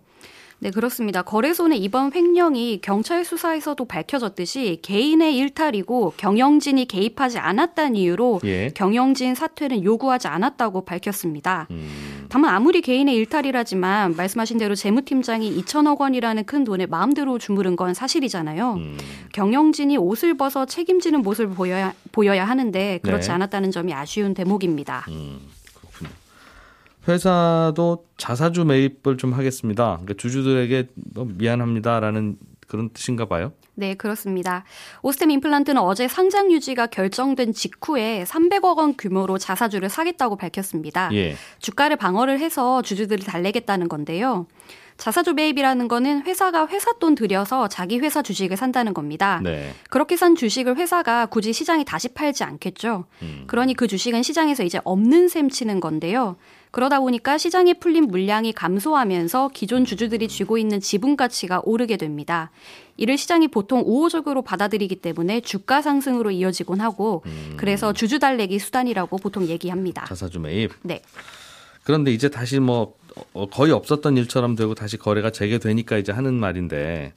네, 0.60 0.72
그렇습니다. 0.72 1.22
거래소는 1.22 1.78
이번 1.78 2.12
횡령이 2.14 2.80
경찰 2.82 3.24
수사에서도 3.24 3.86
밝혀졌듯이 3.86 4.80
개인의 4.82 5.38
일탈이고 5.38 6.14
경영진이 6.18 6.88
개입하지 6.88 7.38
않았다는 7.38 7.96
이유로 7.96 8.42
예. 8.46 8.72
경영진 8.74 9.36
사퇴는 9.36 9.84
요구하지 9.84 10.28
않았다고 10.28 10.84
밝혔습니다. 10.86 11.68
음. 11.70 12.26
다만 12.30 12.56
아무리 12.56 12.82
개인의 12.82 13.16
일탈이라지만 13.16 14.16
말씀하신 14.16 14.58
대로 14.58 14.74
재무팀장이 14.74 15.62
2천억 15.62 16.00
원이라는 16.00 16.46
큰 16.46 16.64
돈을 16.64 16.88
마음대로 16.88 17.38
주무른 17.38 17.76
건 17.76 17.94
사실이잖아요. 17.94 18.74
음. 18.74 18.98
경영진이 19.34 19.98
옷을 19.98 20.36
벗어 20.36 20.66
책임지는 20.66 21.22
모습을 21.22 21.56
보여야, 21.56 21.94
보여야 22.12 22.46
하는데 22.46 23.00
그렇지 23.04 23.28
네. 23.28 23.34
않았다는 23.36 23.70
점이 23.70 23.94
아쉬운 23.94 24.34
대목입니다. 24.34 25.06
음. 25.10 25.40
회사도 27.08 28.06
자사주 28.18 28.66
매입을 28.66 29.18
좀 29.18 29.34
하겠습니다. 29.34 30.00
그러니까 30.02 30.14
주주들에게 30.18 30.88
미안합니다라는 31.38 32.38
그런 32.68 32.90
뜻인가 32.90 33.26
봐요. 33.26 33.54
네, 33.76 33.94
그렇습니다. 33.94 34.66
오스템 35.02 35.32
임플란트는 35.32 35.82
어제 35.82 36.08
상장 36.08 36.52
유지가 36.52 36.88
결정된 36.88 37.54
직후에 37.54 38.26
300억 38.28 38.78
원 38.78 38.98
규모로 38.98 39.38
자사주를 39.38 39.90
사겠다고 39.90 40.36
밝혔습니다. 40.36 41.10
예. 41.14 41.36
주가를 41.60 41.96
방어를 41.96 42.40
해서 42.40 42.82
주주들을 42.82 43.24
달래겠다는 43.24 43.88
건데요. 43.88 44.48
자사주 44.98 45.34
매입이라는 45.34 45.88
거는 45.88 46.24
회사가 46.24 46.68
회사 46.70 46.92
돈 46.94 47.14
들여서 47.14 47.68
자기 47.68 48.00
회사 48.00 48.24
주식을 48.24 48.58
산다는 48.58 48.96
겁니다. 48.96 49.40
네. 49.44 49.72
그렇게 49.92 50.18
산 50.18 50.36
주식을 50.36 50.76
회사가 50.76 51.28
굳이 51.28 51.54
시장에 51.54 51.84
다시 51.84 52.10
팔지 52.10 52.44
않겠죠. 52.44 53.06
음. 53.22 53.44
그러니 53.46 53.76
그 53.76 53.88
주식은 53.88 54.24
시장에서 54.24 54.64
이제 54.64 54.80
없는 54.84 55.28
셈 55.28 55.50
치는 55.50 55.80
건데요. 55.80 56.36
그러다 56.72 57.00
보니까 57.00 57.38
시장에 57.38 57.74
풀린 57.74 58.08
물량이 58.08 58.54
감소하면서 58.54 59.52
기존 59.54 59.86
주주들이 59.86 60.28
쥐고 60.28 60.58
있는 60.58 60.80
지분 60.80 61.16
가치가 61.16 61.62
오르게 61.64 61.98
됩니다. 61.98 62.52
이를 62.98 63.18
시장이 63.18 63.48
보통 63.48 63.84
우호적으로 63.86 64.42
받아들이기 64.42 64.98
때문에 64.98 65.42
주가 65.42 65.82
상승으로 65.82 66.32
이어지곤 66.32 66.82
하고 66.82 67.24
음. 67.26 67.54
그래서 67.58 67.94
주주 67.94 68.20
달래기 68.20 68.60
수단이라고 68.60 69.18
보통 69.18 69.48
얘기합니다. 69.48 70.06
자사주 70.06 70.40
매입. 70.40 70.72
네. 70.82 71.02
그런데 71.84 72.12
이제 72.12 72.30
다시 72.30 72.60
뭐 72.60 72.96
어, 73.34 73.48
거의 73.48 73.72
없었던 73.72 74.18
일처럼 74.18 74.56
되고 74.56 74.76
다시 74.76 74.98
거래가 74.98 75.32
재개되니까 75.32 75.98
이제 75.98 76.12
하는 76.12 76.34
말인데 76.34 77.14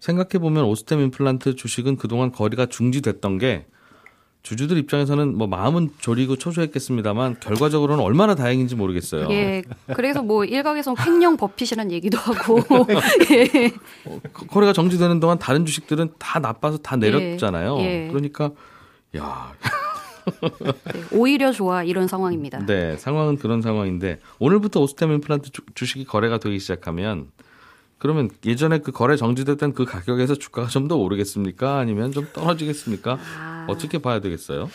생각해 0.00 0.38
보면 0.40 0.64
오스템 0.64 1.00
임플란트 1.00 1.56
주식은 1.56 1.96
그동안 1.96 2.32
거래가 2.32 2.66
중지됐던 2.66 3.38
게 3.38 3.66
주주들 4.46 4.78
입장에서는 4.78 5.36
뭐 5.36 5.48
마음은 5.48 5.90
졸이고 5.98 6.36
초조했겠습니다만 6.36 7.40
결과적으로는 7.40 8.04
얼마나 8.04 8.36
다행인지 8.36 8.76
모르겠어요. 8.76 9.26
예. 9.30 9.64
그래서 9.92 10.22
뭐 10.22 10.44
일각에서 10.44 10.94
횡령 10.96 11.36
버핏이라는 11.36 11.90
얘기도 11.90 12.16
하고. 12.16 12.60
예. 13.32 13.72
어, 14.04 14.20
거래가 14.46 14.72
정지되는 14.72 15.18
동안 15.18 15.40
다른 15.40 15.66
주식들은 15.66 16.12
다 16.20 16.38
나빠서 16.38 16.78
다 16.78 16.94
내렸잖아요. 16.94 17.78
예. 17.78 18.04
예. 18.04 18.08
그러니까 18.08 18.52
야. 19.16 19.52
네, 20.26 21.02
오히려 21.10 21.50
좋아 21.50 21.82
이런 21.82 22.06
상황입니다. 22.06 22.66
네, 22.66 22.96
상황은 22.98 23.38
그런 23.38 23.62
상황인데 23.62 24.20
오늘부터 24.38 24.80
오스템 24.80 25.10
임플란트 25.10 25.50
주 25.74 25.86
식이 25.86 26.04
거래가 26.04 26.38
되기 26.38 26.60
시작하면 26.60 27.32
그러면 27.98 28.30
예전에 28.44 28.78
그 28.78 28.92
거래 28.92 29.16
정지됐던 29.16 29.72
그 29.74 29.84
가격에서 29.84 30.34
주가가 30.34 30.68
좀 30.68 30.86
더 30.88 30.96
오르겠습니까? 30.96 31.78
아니면 31.78 32.12
좀 32.12 32.26
떨어지겠습니까? 32.32 33.18
아... 33.38 33.66
어떻게 33.68 33.98
봐야 33.98 34.20
되겠어요? 34.20 34.70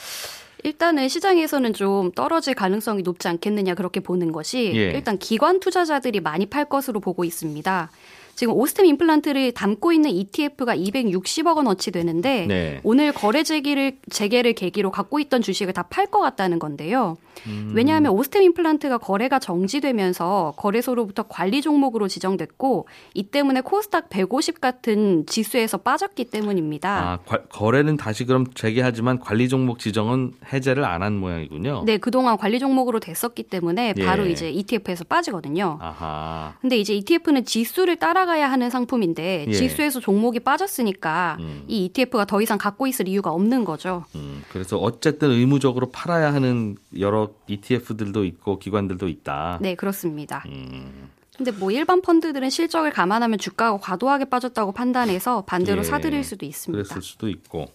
일단은 0.63 1.07
시장에서는 1.07 1.73
좀 1.73 2.11
떨어질 2.11 2.53
가능성이 2.53 3.01
높지 3.01 3.27
않겠느냐 3.27 3.73
그렇게 3.75 3.99
보는 3.99 4.31
것이 4.31 4.71
예. 4.75 4.91
일단 4.91 5.17
기관 5.17 5.59
투자자들이 5.59 6.19
많이 6.19 6.45
팔 6.45 6.65
것으로 6.65 6.99
보고 6.99 7.23
있습니다. 7.23 7.89
지금 8.35 8.53
오스템 8.53 8.85
임플란트를 8.85 9.51
담고 9.51 9.91
있는 9.91 10.09
ETF가 10.11 10.75
260억 10.75 11.57
원어치 11.57 11.91
되는데 11.91 12.45
네. 12.47 12.79
오늘 12.83 13.11
거래 13.11 13.43
재개를 13.43 13.97
재개를 14.09 14.53
계기로 14.53 14.91
갖고 14.91 15.19
있던 15.19 15.41
주식을 15.41 15.73
다 15.73 15.81
팔 15.91 16.07
것 16.07 16.19
같다는 16.19 16.57
건데요. 16.59 17.17
음. 17.47 17.71
왜냐하면 17.73 18.11
오스템 18.13 18.43
임플란트가 18.43 18.97
거래가 18.99 19.39
정지되면서 19.39 20.53
거래소로부터 20.57 21.23
관리 21.23 21.61
종목으로 21.61 22.07
지정됐고 22.07 22.87
이 23.13 23.23
때문에 23.23 23.61
코스닥 23.61 24.09
150 24.09 24.61
같은 24.61 25.25
지수에서 25.25 25.77
빠졌기 25.77 26.25
때문입니다. 26.25 26.89
아, 26.89 27.17
과, 27.25 27.43
거래는 27.49 27.97
다시 27.97 28.25
그럼 28.25 28.45
재개하지만 28.53 29.19
관리 29.19 29.49
종목 29.49 29.79
지정은 29.79 30.33
해제를 30.53 30.85
안 30.85 31.01
한 31.01 31.17
모양이군요. 31.17 31.81
네, 31.83 31.97
그동안 31.97 32.37
관리 32.37 32.59
종목으로 32.59 32.99
됐었기 32.99 33.41
때문에 33.43 33.93
바로 34.05 34.27
예. 34.27 34.29
이제 34.29 34.51
ETF에서 34.51 35.03
빠지거든요. 35.05 35.79
아하. 35.81 36.53
근데 36.61 36.77
이제 36.77 36.93
ETF는 36.93 37.43
지수를 37.43 37.95
따라 37.95 38.20
가야 38.25 38.51
하는 38.51 38.69
상품인데 38.69 39.45
예. 39.47 39.51
지수에서 39.51 39.99
종목이 39.99 40.39
빠졌으니까 40.39 41.37
음. 41.39 41.63
이 41.67 41.85
ETF가 41.85 42.25
더 42.25 42.41
이상 42.41 42.57
갖고 42.57 42.87
있을 42.87 43.07
이유가 43.07 43.31
없는 43.31 43.65
거죠. 43.65 44.05
음, 44.15 44.43
그래서 44.51 44.77
어쨌든 44.77 45.31
의무적으로 45.31 45.91
팔아야 45.91 46.33
하는 46.33 46.77
여러 46.99 47.31
ETF들도 47.47 48.25
있고 48.25 48.59
기관들도 48.59 49.07
있다. 49.07 49.59
네, 49.61 49.75
그렇습니다. 49.75 50.43
음. 50.47 51.09
근데 51.37 51.51
뭐 51.51 51.71
일반 51.71 52.01
펀드들은 52.01 52.49
실적을 52.49 52.91
감안하면 52.91 53.39
주가가 53.39 53.77
과도하게 53.77 54.25
빠졌다고 54.25 54.73
판단해서 54.73 55.43
반대로 55.45 55.79
예, 55.79 55.83
사들일 55.83 56.23
수도 56.23 56.45
있습니다. 56.45 56.83
그랬을 56.83 57.01
수도 57.01 57.29
있고. 57.29 57.71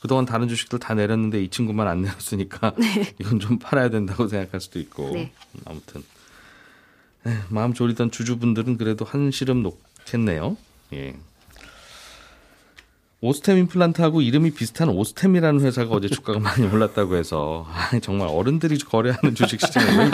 그동안 0.00 0.24
다른 0.24 0.48
주식들 0.48 0.78
다 0.78 0.94
내렸는데 0.94 1.42
이 1.42 1.48
친구만 1.50 1.86
안 1.86 2.00
내렸으니까 2.00 2.72
네. 2.78 3.14
이건 3.20 3.38
좀 3.38 3.58
팔아야 3.58 3.90
된다고 3.90 4.26
생각할 4.26 4.60
수도 4.60 4.78
있고. 4.78 5.10
네. 5.12 5.32
아무튼 5.66 6.02
에, 7.26 7.36
마음 7.50 7.74
졸이던 7.74 8.10
주주분들은 8.10 8.78
그래도 8.78 9.04
한시름 9.04 9.62
놓 9.62 9.78
겠네요. 10.04 10.56
예. 10.92 11.16
오스템 13.22 13.58
임플란트하고 13.58 14.22
이름이 14.22 14.52
비슷한 14.52 14.88
오스템이라는 14.88 15.60
회사가 15.60 15.90
어제 15.94 16.08
주가가 16.08 16.38
많이 16.40 16.66
올랐다고 16.66 17.16
해서 17.16 17.66
아, 17.68 17.98
정말 18.00 18.28
어른들이 18.28 18.78
거래하는 18.78 19.34
주식 19.34 19.60
시장에 19.60 20.10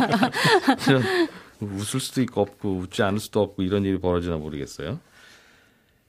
웃을 1.61 2.01
수도 2.01 2.21
있고 2.23 2.41
없고 2.43 2.79
웃지 2.79 3.03
않을 3.03 3.21
수도 3.21 3.43
없고 3.43 3.63
이런 3.63 3.85
일이 3.85 3.99
벌어지나 3.99 4.37
모르겠어요. 4.37 4.99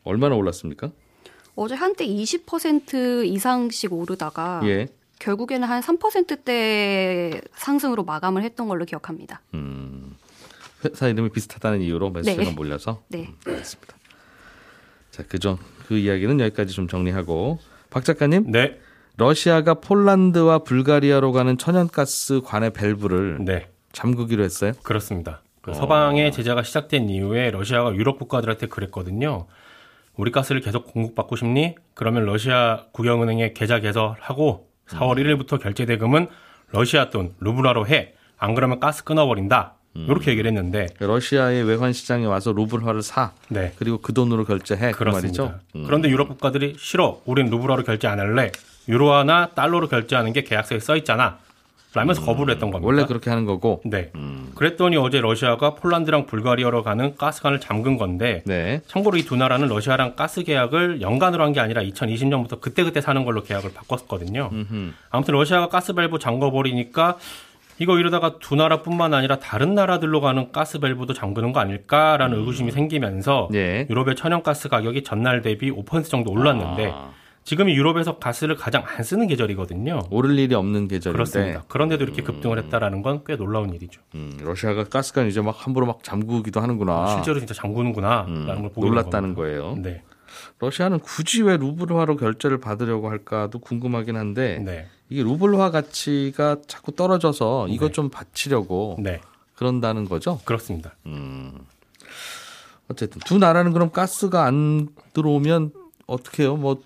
얼마나 0.03 0.35
올랐습니까? 0.35 0.91
어제 1.55 1.75
한때 1.75 2.05
20% 2.05 3.25
이상씩 3.25 3.93
오르다가 3.93 4.61
예. 4.63 4.87
결국에는 5.19 5.67
한 5.67 5.81
3%대 5.81 7.41
상승으로 7.55 8.03
마감을 8.03 8.43
했던 8.43 8.67
걸로 8.67 8.85
기억합니다. 8.85 9.41
음, 9.55 10.06
회사 10.91 11.07
이름이 11.07 11.29
비슷하다는 11.29 11.81
이유로 11.81 12.11
매수세가 12.11 12.43
네. 12.43 12.51
몰려서 12.51 13.03
네. 13.09 13.27
음, 13.29 13.35
알겠습니다. 13.45 13.95
자, 15.11 15.23
그죠. 15.23 15.57
그 15.87 15.97
이야기는 15.97 16.39
여기까지 16.39 16.73
좀 16.73 16.87
정리하고 16.87 17.59
박 17.89 18.03
작가님. 18.03 18.51
네. 18.51 18.79
러시아가 19.15 19.75
폴란드와 19.75 20.59
불가리아로 20.59 21.31
가는 21.31 21.57
천연가스 21.57 22.41
관의 22.41 22.71
밸브를 22.71 23.39
네. 23.43 23.67
잠그기로 23.91 24.43
했어요? 24.43 24.73
그렇습니다. 24.83 25.41
그 25.61 25.71
어. 25.71 25.73
서방의 25.73 26.31
제재가 26.31 26.63
시작된 26.63 27.09
이후에 27.09 27.49
러시아가 27.51 27.93
유럽 27.95 28.19
국가들한테 28.19 28.67
그랬거든요. 28.67 29.47
우리 30.15 30.31
가스를 30.31 30.61
계속 30.61 30.85
공급받고 30.93 31.35
싶니? 31.35 31.75
그러면 31.93 32.25
러시아 32.25 32.85
국영은행에 32.91 33.53
계좌 33.53 33.79
개설하고 33.79 34.67
4월 34.87 35.17
1일부터 35.17 35.59
결제 35.61 35.85
대금은 35.85 36.27
러시아 36.71 37.09
돈 37.09 37.33
루블화로 37.39 37.87
해. 37.87 38.13
안 38.37 38.53
그러면 38.53 38.79
가스 38.79 39.03
끊어버린다. 39.03 39.76
이렇게 40.05 40.29
음. 40.29 40.33
얘기를 40.33 40.49
했는데 40.51 40.87
러시아의 40.99 41.63
외환 41.63 41.93
시장에 41.93 42.25
와서 42.25 42.51
루블화를 42.51 43.01
사 43.01 43.31
네. 43.49 43.73
그리고 43.77 43.97
그 43.99 44.13
돈으로 44.13 44.45
결제해 44.45 44.91
그 44.91 45.03
말이죠. 45.03 45.53
음. 45.75 45.83
그런데 45.85 46.09
유럽 46.09 46.27
국가들이 46.27 46.75
싫어. 46.77 47.21
우린 47.25 47.49
루블화로 47.49 47.83
결제 47.83 48.07
안 48.07 48.19
할래. 48.19 48.51
유로화나 48.87 49.49
달러로 49.55 49.87
결제하는 49.87 50.33
게 50.33 50.43
계약서에 50.43 50.79
써 50.79 50.95
있잖아. 50.97 51.39
라면서 51.93 52.21
음. 52.21 52.25
거부를 52.27 52.53
했던 52.53 52.69
겁니다. 52.69 52.85
원래 52.85 53.05
그렇게 53.05 53.29
하는 53.29 53.45
거고. 53.45 53.81
네. 53.85 54.11
음. 54.15 54.51
그랬더니 54.55 54.97
어제 54.97 55.19
러시아가 55.19 55.73
폴란드랑 55.75 56.27
불가리아로 56.27 56.83
가는 56.83 57.15
가스관을 57.15 57.59
잠근 57.59 57.97
건데 57.97 58.43
네. 58.45 58.81
참고로 58.87 59.17
이 59.17 59.23
두 59.23 59.35
나라는 59.35 59.67
러시아랑 59.67 60.15
가스 60.15 60.43
계약을 60.43 61.01
연간으로 61.01 61.43
한 61.43 61.53
게 61.53 61.59
아니라 61.59 61.81
2020년부터 61.81 62.61
그때그때 62.61 63.01
사는 63.01 63.23
걸로 63.25 63.41
계약을 63.41 63.71
바꿨거든요. 63.73 64.49
음흠. 64.51 64.91
아무튼 65.09 65.33
러시아가 65.33 65.69
가스 65.69 65.93
밸브 65.93 66.19
잠궈 66.19 66.51
버리니까 66.51 67.17
이거 67.79 67.97
이러다가 67.99 68.39
두 68.39 68.55
나라뿐만 68.55 69.13
아니라 69.13 69.37
다른 69.39 69.75
나라들로 69.75 70.19
가는 70.21 70.51
가스 70.51 70.79
밸브도 70.79 71.13
잠그는 71.13 71.53
거 71.53 71.59
아닐까라는 71.59 72.35
음. 72.37 72.39
의구심이 72.39 72.71
생기면서 72.71 73.49
예. 73.53 73.85
유럽의 73.89 74.15
천연가스 74.15 74.69
가격이 74.69 75.03
전날 75.03 75.41
대비 75.41 75.71
5% 75.71 76.05
정도 76.09 76.31
올랐는데 76.31 76.91
아. 76.93 77.11
지금이 77.43 77.73
유럽에서 77.77 78.17
가스를 78.17 78.55
가장 78.55 78.83
안 78.85 79.03
쓰는 79.03 79.25
계절이거든요. 79.27 80.01
오를 80.09 80.37
일이 80.37 80.53
없는 80.53 80.89
계절인데. 80.89 81.11
그렇습니다. 81.13 81.63
그런데도 81.69 82.03
이렇게 82.03 82.21
음. 82.21 82.25
급등을 82.25 82.57
했다라는 82.57 83.01
건 83.03 83.23
꽤 83.25 83.37
놀라운 83.37 83.73
일이죠. 83.73 84.01
음, 84.15 84.37
러시아가 84.41 84.83
가스관 84.83 85.27
이제 85.27 85.39
막 85.41 85.55
함부로 85.65 85.85
막 85.85 86.03
잠그기도 86.03 86.59
하는구나. 86.59 87.07
실제로 87.07 87.39
진짜 87.39 87.53
잠그는구나라는 87.53 88.35
음, 88.35 88.45
걸 88.63 88.69
보고 88.73 88.87
놀랐다는 88.87 89.33
거예요. 89.33 89.75
네. 89.81 90.01
러시아는 90.59 90.99
굳이 90.99 91.43
왜 91.43 91.57
루블화로 91.57 92.17
결제를 92.17 92.59
받으려고 92.59 93.09
할까도 93.09 93.59
궁금하긴 93.59 94.15
한데 94.15 94.59
네. 94.59 94.87
이게 95.09 95.23
루블화 95.23 95.69
가치가 95.71 96.57
자꾸 96.67 96.91
떨어져서 96.93 97.67
이것 97.69 97.87
네. 97.87 97.91
좀 97.93 98.09
바치려고 98.09 98.97
네. 98.99 99.21
그런다는 99.55 100.05
거죠? 100.05 100.39
그렇습니다. 100.45 100.95
음. 101.05 101.53
어쨌든 102.89 103.19
두 103.25 103.37
나라는 103.37 103.73
그럼 103.73 103.91
가스가 103.91 104.45
안 104.45 104.89
들어오면 105.13 105.71
어떻게 106.07 106.43
해요? 106.43 106.55
뭐 106.55 106.81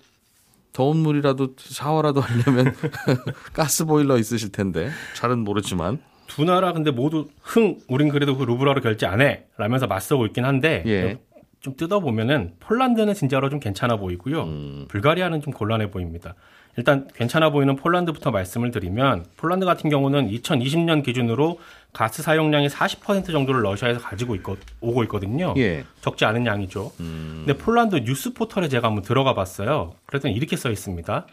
더운 0.72 0.96
물이라도 0.98 1.54
샤워라도 1.58 2.20
하려면 2.22 2.74
가스 3.52 3.84
보일러 3.84 4.18
있으실 4.18 4.50
텐데 4.52 4.90
잘은 5.14 5.38
모르지만 5.40 6.00
두 6.26 6.44
나라 6.44 6.72
근데 6.72 6.90
모두 6.90 7.28
흥 7.42 7.78
우린 7.88 8.08
그래도 8.08 8.36
그 8.36 8.44
루블화로 8.44 8.80
결제 8.80 9.06
안 9.06 9.20
해 9.20 9.44
라면서 9.58 9.86
맞서고 9.86 10.26
있긴 10.26 10.44
한데 10.44 10.82
예. 10.86 11.18
좀 11.62 11.76
뜯어보면은 11.76 12.54
폴란드는 12.58 13.14
진짜로 13.14 13.48
좀 13.48 13.60
괜찮아 13.60 13.96
보이고요. 13.96 14.42
음. 14.42 14.84
불가리아는 14.88 15.40
좀 15.40 15.52
곤란해 15.52 15.92
보입니다. 15.92 16.34
일단 16.76 17.06
괜찮아 17.14 17.50
보이는 17.50 17.76
폴란드부터 17.76 18.32
말씀을 18.32 18.72
드리면 18.72 19.26
폴란드 19.36 19.64
같은 19.64 19.88
경우는 19.88 20.28
2020년 20.28 21.04
기준으로 21.04 21.60
가스 21.92 22.22
사용량의 22.22 22.68
40% 22.68 23.26
정도를 23.26 23.62
러시아에서 23.62 24.00
가지고 24.00 24.34
있고 24.34 24.56
오고 24.80 25.04
있거든요. 25.04 25.54
예. 25.56 25.84
적지 26.00 26.24
않은 26.24 26.46
양이죠. 26.46 26.90
음. 26.98 27.44
근데 27.46 27.56
폴란드 27.56 27.96
뉴스 28.04 28.32
포털에 28.32 28.68
제가 28.68 28.88
한번 28.88 29.04
들어가 29.04 29.34
봤어요. 29.34 29.94
그랬더니 30.06 30.34
이렇게 30.34 30.56
써 30.56 30.68
있습니다. 30.68 31.26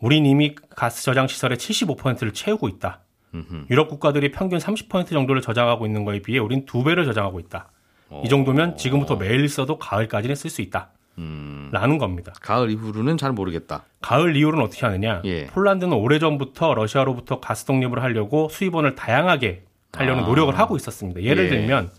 우린 0.00 0.26
이미 0.26 0.56
가스 0.70 1.04
저장 1.04 1.28
시설의 1.28 1.56
75%를 1.58 2.32
채우고 2.32 2.68
있다. 2.68 3.02
음흠. 3.34 3.66
유럽 3.70 3.88
국가들이 3.88 4.32
평균 4.32 4.58
30% 4.58 5.10
정도를 5.10 5.40
저장하고 5.40 5.86
있는 5.86 6.04
거에 6.04 6.20
비해 6.20 6.38
우린 6.38 6.64
두 6.64 6.82
배를 6.82 7.04
저장하고 7.04 7.38
있다. 7.38 7.68
어. 8.10 8.22
이 8.24 8.28
정도면 8.28 8.76
지금부터 8.76 9.16
매일 9.16 9.48
써도 9.48 9.78
가을까지는 9.78 10.34
쓸 10.34 10.50
수 10.50 10.62
있다. 10.62 10.90
음. 11.18 11.68
라는 11.72 11.98
겁니다. 11.98 12.32
가을 12.40 12.70
이후로는 12.70 13.18
잘 13.18 13.32
모르겠다. 13.32 13.84
가을 14.00 14.36
이후로는 14.36 14.64
어떻게 14.64 14.86
하느냐? 14.86 15.20
예. 15.24 15.46
폴란드는 15.46 15.92
오래전부터 15.92 16.74
러시아로부터 16.74 17.40
가스 17.40 17.64
독립을 17.64 18.02
하려고 18.02 18.48
수입원을 18.48 18.94
다양하게 18.94 19.64
하려는 19.92 20.24
아. 20.24 20.26
노력을 20.26 20.56
하고 20.56 20.76
있었습니다. 20.76 21.22
예를 21.22 21.46
예. 21.46 21.48
들면 21.48 21.90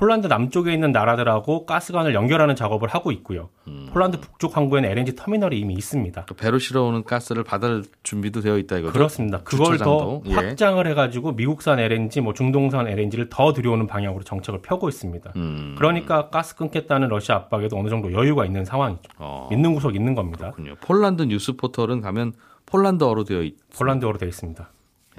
폴란드 0.00 0.28
남쪽에 0.28 0.72
있는 0.72 0.92
나라들하고 0.92 1.66
가스관을 1.66 2.14
연결하는 2.14 2.56
작업을 2.56 2.88
하고 2.88 3.12
있고요. 3.12 3.50
음. 3.68 3.90
폴란드 3.92 4.18
북쪽 4.20 4.56
항구에는 4.56 4.88
LNG 4.88 5.14
터미널이 5.14 5.60
이미 5.60 5.74
있습니다. 5.74 6.24
배로 6.38 6.58
실어오는 6.58 7.04
가스를 7.04 7.44
받을 7.44 7.84
준비도 8.02 8.40
되어 8.40 8.56
있다 8.56 8.78
이거죠? 8.78 8.94
그렇습니다. 8.94 9.40
그걸 9.42 9.72
주차장도. 9.72 10.22
더 10.24 10.30
예. 10.30 10.34
확장을 10.34 10.84
해가지고 10.86 11.32
미국산 11.32 11.78
LNG, 11.78 12.22
뭐 12.22 12.32
중동산 12.32 12.88
LNG를 12.88 13.28
더 13.28 13.52
들여오는 13.52 13.86
방향으로 13.86 14.24
정책을 14.24 14.62
펴고 14.62 14.88
있습니다. 14.88 15.34
음. 15.36 15.74
그러니까 15.76 16.30
가스 16.30 16.56
끊겠다는 16.56 17.08
러시아 17.08 17.36
압박에도 17.36 17.78
어느 17.78 17.90
정도 17.90 18.10
여유가 18.14 18.46
있는 18.46 18.64
상황이죠. 18.64 19.02
어. 19.18 19.48
믿는 19.50 19.74
구석 19.74 19.94
있는 19.96 20.14
겁니다. 20.14 20.52
그렇군요. 20.52 20.76
폴란드 20.80 21.24
뉴스 21.24 21.56
포털은 21.56 22.00
가면 22.00 22.32
폴란드어로 22.64 23.24
되어 23.24 23.42
있. 23.42 23.54
폴란드어로 23.76 24.16
되어 24.16 24.30
있습니다. 24.30 24.66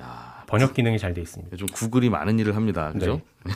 야. 0.01 0.30
번역 0.51 0.73
기능이 0.73 0.99
잘 0.99 1.13
돼 1.13 1.21
있습니다. 1.21 1.55
좀 1.55 1.67
구글이 1.73 2.09
많은 2.09 2.37
일을 2.39 2.55
합니다. 2.57 2.91
그죠? 2.91 3.21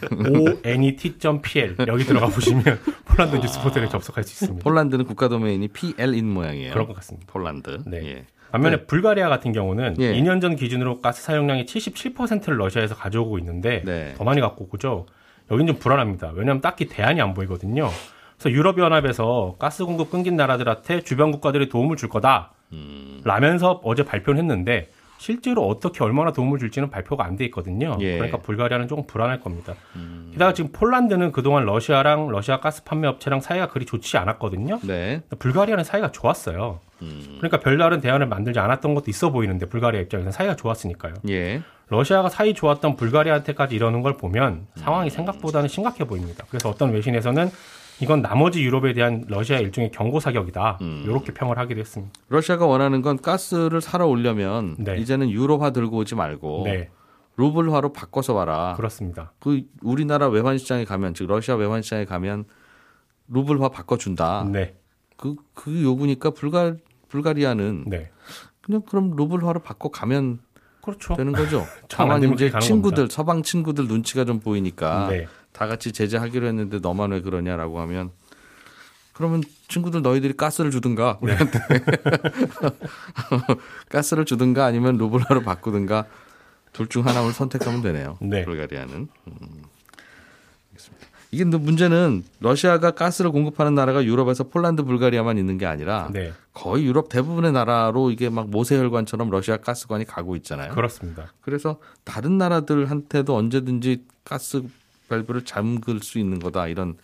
네. 0.63 0.71
onet.pl 0.71 1.75
여기 1.87 2.03
들어가 2.05 2.27
보시면 2.27 2.63
폴란드 3.05 3.35
뉴스 3.35 3.61
포털에 3.61 3.89
접속할 3.89 4.23
수 4.23 4.43
있습니다. 4.45 4.63
폴란드는 4.63 5.05
국가 5.05 5.27
도메인이 5.27 5.67
PL인 5.69 6.29
모양이에요. 6.29 6.71
그런 6.73 6.87
것 6.87 6.95
같습니다. 6.95 7.31
폴란드. 7.31 7.83
네. 7.85 7.97
예. 8.05 8.25
반면에 8.51 8.77
네. 8.77 8.85
불가리아 8.85 9.27
같은 9.27 9.51
경우는 9.51 9.95
예. 9.99 10.13
2년 10.13 10.39
전 10.39 10.55
기준으로 10.55 11.01
가스 11.01 11.21
사용량의 11.23 11.65
77%를 11.65 12.57
러시아에서 12.57 12.95
가져오고 12.95 13.37
있는데 13.39 13.81
네. 13.85 14.13
더 14.17 14.23
많이 14.23 14.39
갖고 14.39 14.69
오죠. 14.73 15.05
여긴 15.51 15.67
좀 15.67 15.75
불안합니다. 15.77 16.31
왜냐하면 16.33 16.61
딱히 16.61 16.85
대안이 16.87 17.19
안 17.19 17.33
보이거든요. 17.33 17.89
그래서 18.37 18.55
유럽연합에서 18.55 19.55
가스 19.59 19.83
공급 19.85 20.09
끊긴 20.09 20.37
나라들한테 20.37 21.01
주변 21.01 21.31
국가들이 21.31 21.67
도움을 21.67 21.97
줄 21.97 22.07
거다. 22.07 22.53
음. 22.71 23.21
라면서 23.25 23.81
어제 23.83 24.03
발표를 24.03 24.39
했는데 24.39 24.89
실제로 25.17 25.67
어떻게 25.67 26.03
얼마나 26.03 26.31
도움을 26.31 26.59
줄지는 26.59 26.89
발표가 26.89 27.23
안 27.25 27.35
돼 27.35 27.45
있거든요. 27.45 27.97
예. 27.99 28.15
그러니까 28.15 28.37
불가리아는 28.39 28.87
조금 28.87 29.05
불안할 29.07 29.39
겁니다. 29.41 29.73
음. 29.95 30.29
게다가 30.33 30.53
지금 30.53 30.71
폴란드는 30.71 31.31
그동안 31.31 31.65
러시아랑 31.65 32.29
러시아 32.29 32.59
가스 32.59 32.83
판매 32.83 33.07
업체랑 33.07 33.41
사이가 33.41 33.67
그리 33.67 33.85
좋지 33.85 34.17
않았거든요. 34.17 34.79
네. 34.83 35.21
불가리아는 35.39 35.83
사이가 35.83 36.11
좋았어요. 36.11 36.79
음. 37.01 37.35
그러니까 37.39 37.59
별다른 37.59 37.99
대안을 38.01 38.27
만들지 38.27 38.59
않았던 38.59 38.93
것도 38.95 39.05
있어 39.09 39.31
보이는데 39.31 39.65
불가리아 39.67 39.99
입장에서는 40.01 40.31
사이가 40.31 40.55
좋았으니까요. 40.55 41.13
예. 41.29 41.61
러시아가 41.89 42.29
사이 42.29 42.53
좋았던 42.53 42.95
불가리아한테까지 42.95 43.75
이러는 43.75 44.01
걸 44.01 44.17
보면 44.17 44.67
상황이 44.75 45.07
음. 45.07 45.09
생각보다는 45.09 45.67
심각해 45.67 46.03
보입니다. 46.05 46.45
그래서 46.49 46.69
어떤 46.69 46.91
외신에서는 46.91 47.49
이건 48.01 48.21
나머지 48.21 48.61
유럽에 48.63 48.93
대한 48.93 49.23
러시아 49.27 49.59
일종의 49.59 49.91
경고 49.91 50.19
사격이다. 50.19 50.79
음. 50.81 51.03
이렇게 51.05 51.33
평을 51.33 51.57
하기도 51.57 51.79
했습니다. 51.79 52.13
러시아가 52.29 52.65
원하는 52.65 53.01
건 53.01 53.17
가스를 53.17 53.81
사러 53.81 54.07
오려면 54.07 54.75
네. 54.77 54.97
이제는 54.97 55.29
유로화 55.29 55.71
들고 55.71 55.97
오지 55.97 56.15
말고 56.15 56.63
네. 56.65 56.89
루블화로 57.37 57.93
바꿔서 57.93 58.33
와라. 58.33 58.73
그렇습니다. 58.77 59.33
그 59.39 59.63
우리나라 59.81 60.27
외환 60.27 60.57
시장에 60.57 60.85
가면 60.85 61.13
즉 61.13 61.27
러시아 61.27 61.55
외환 61.55 61.81
시장에 61.81 62.05
가면 62.05 62.45
루블화 63.27 63.69
바꿔 63.69 63.97
준다. 63.97 64.47
네. 64.51 64.75
그, 65.17 65.35
그 65.53 65.83
요구니까 65.83 66.31
불가, 66.31 66.75
불가리아는 67.07 67.85
네. 67.87 68.11
그냥 68.61 68.81
그럼 68.81 69.15
루블화로 69.15 69.61
바꿔 69.61 69.89
가면 69.89 70.39
그렇죠. 70.81 71.15
되는 71.15 71.33
거죠. 71.33 71.65
다만 71.89 72.23
이제 72.33 72.51
친구들 72.59 72.95
겁니다. 73.03 73.13
서방 73.13 73.43
친구들 73.43 73.87
눈치가 73.87 74.25
좀 74.25 74.39
보이니까 74.39 75.07
네. 75.09 75.27
다 75.55 75.67
같이 75.67 75.91
제재하기로 75.93 76.47
했는데 76.47 76.79
너만 76.79 77.11
왜 77.11 77.21
그러냐라고 77.21 77.79
하면 77.81 78.11
그러면 79.13 79.41
친구들 79.69 80.01
너희들이 80.01 80.35
가스를 80.35 80.71
주든가 80.71 81.19
네. 81.21 81.31
우리한테 81.31 81.59
네. 81.69 81.79
가스를 83.89 84.25
주든가 84.25 84.65
아니면 84.65 84.97
루블라로 84.97 85.43
바꾸든가 85.43 86.05
둘 86.73 86.87
중 86.89 87.05
하나를 87.05 87.31
선택하면 87.31 87.81
되네요. 87.81 88.17
네. 88.21 88.43
불가리아는. 88.43 89.07
음. 89.27 89.63
이게 91.31 91.43
문제는 91.43 92.23
러시아가 92.41 92.91
가스를 92.91 93.31
공급하는 93.31 93.75
나라가 93.75 94.03
유럽에서 94.03 94.45
폴란드, 94.45 94.83
불가리아만 94.83 95.37
있는 95.37 95.57
게 95.57 95.65
아니라 95.65 96.09
네. 96.13 96.33
거의 96.53 96.85
유럽 96.85 97.07
대부분의 97.09 97.51
나라로 97.53 98.11
이게 98.11 98.29
막 98.29 98.49
모세혈관처럼 98.49 99.29
러시아 99.29 99.57
가스관이 99.57 100.03
가고 100.05 100.35
있잖아요. 100.37 100.73
그렇습니다. 100.73 101.33
그래서 101.41 101.77
다른 102.03 102.37
나라들한테도 102.37 103.35
언제든지 103.35 104.03
가스 104.25 104.63
밸브를 105.09 105.43
잠글 105.43 105.99
수 106.01 106.19
있는 106.19 106.39
거다 106.39 106.67
이런 106.67 106.95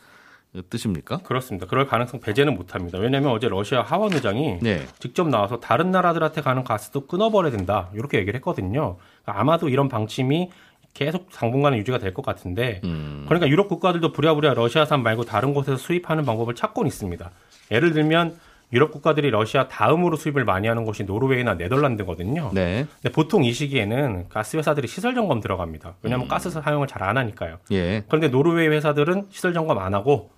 뜻입니까? 0.70 1.20
그렇습니다. 1.20 1.66
그럴 1.66 1.88
가능성 1.88 2.20
배제는 2.20 2.56
못합니다. 2.56 2.98
왜냐하면 2.98 3.32
어제 3.32 3.48
러시아 3.48 3.82
하원 3.82 4.12
의장이 4.14 4.60
네. 4.62 4.86
직접 5.00 5.30
나와서 5.30 5.60
다른 5.62 5.92
나라들한테 5.92 6.42
가는 6.42 6.64
가스도 6.64 7.08
끊어버려야 7.08 7.52
된다 7.52 7.90
이렇게 7.94 8.18
얘기를 8.18 8.36
했거든요. 8.38 8.98
그러니까 9.24 9.42
아마도 9.42 9.70
이런 9.70 9.88
방침이 9.88 10.50
계속 10.94 11.30
당분간은 11.32 11.78
유지가 11.78 12.00
될 12.00 12.14
것 12.14 12.26
같은데 12.26 12.82
음. 12.84 13.24
그러니까 13.28 13.48
유럽 13.48 13.70
국가들도 13.70 14.12
부랴부랴 14.12 14.54
러시아산 14.56 15.04
말고 15.04 15.24
다른 15.24 15.54
곳에서 15.54 15.78
수입하는 15.78 16.26
방법을 16.26 16.54
찾곤 16.54 16.86
있습니다. 16.86 17.32
예를 17.72 17.94
들면 17.94 18.36
유럽 18.74 18.92
국가들이 18.92 19.30
러시아 19.32 19.68
다음으로 19.68 20.16
수입을 20.16 20.46
많이 20.46 20.68
하는 20.68 20.86
곳이 20.86 21.04
노르웨이나 21.04 21.56
네덜란드거든요. 21.56 22.52
네. 22.54 22.86
근데 23.02 23.14
보통 23.14 23.44
이 23.44 23.52
시기에는 23.52 24.30
가스 24.30 24.58
회사들이 24.58 24.88
시설 24.88 25.14
점검 25.16 25.42
들어갑니다. 25.42 25.96
왜냐하면 26.04 26.28
음. 26.28 26.30
가스 26.30 26.50
사용을 26.50 26.88
잘 26.88 27.02
안 27.02 27.18
하니까요. 27.18 27.58
예. 27.72 28.04
그런데 28.08 28.28
노르웨이 28.28 28.68
회사들은 28.68 29.26
시설 29.32 29.54
점검 29.54 29.80
안 29.80 29.96
하고 29.96 30.30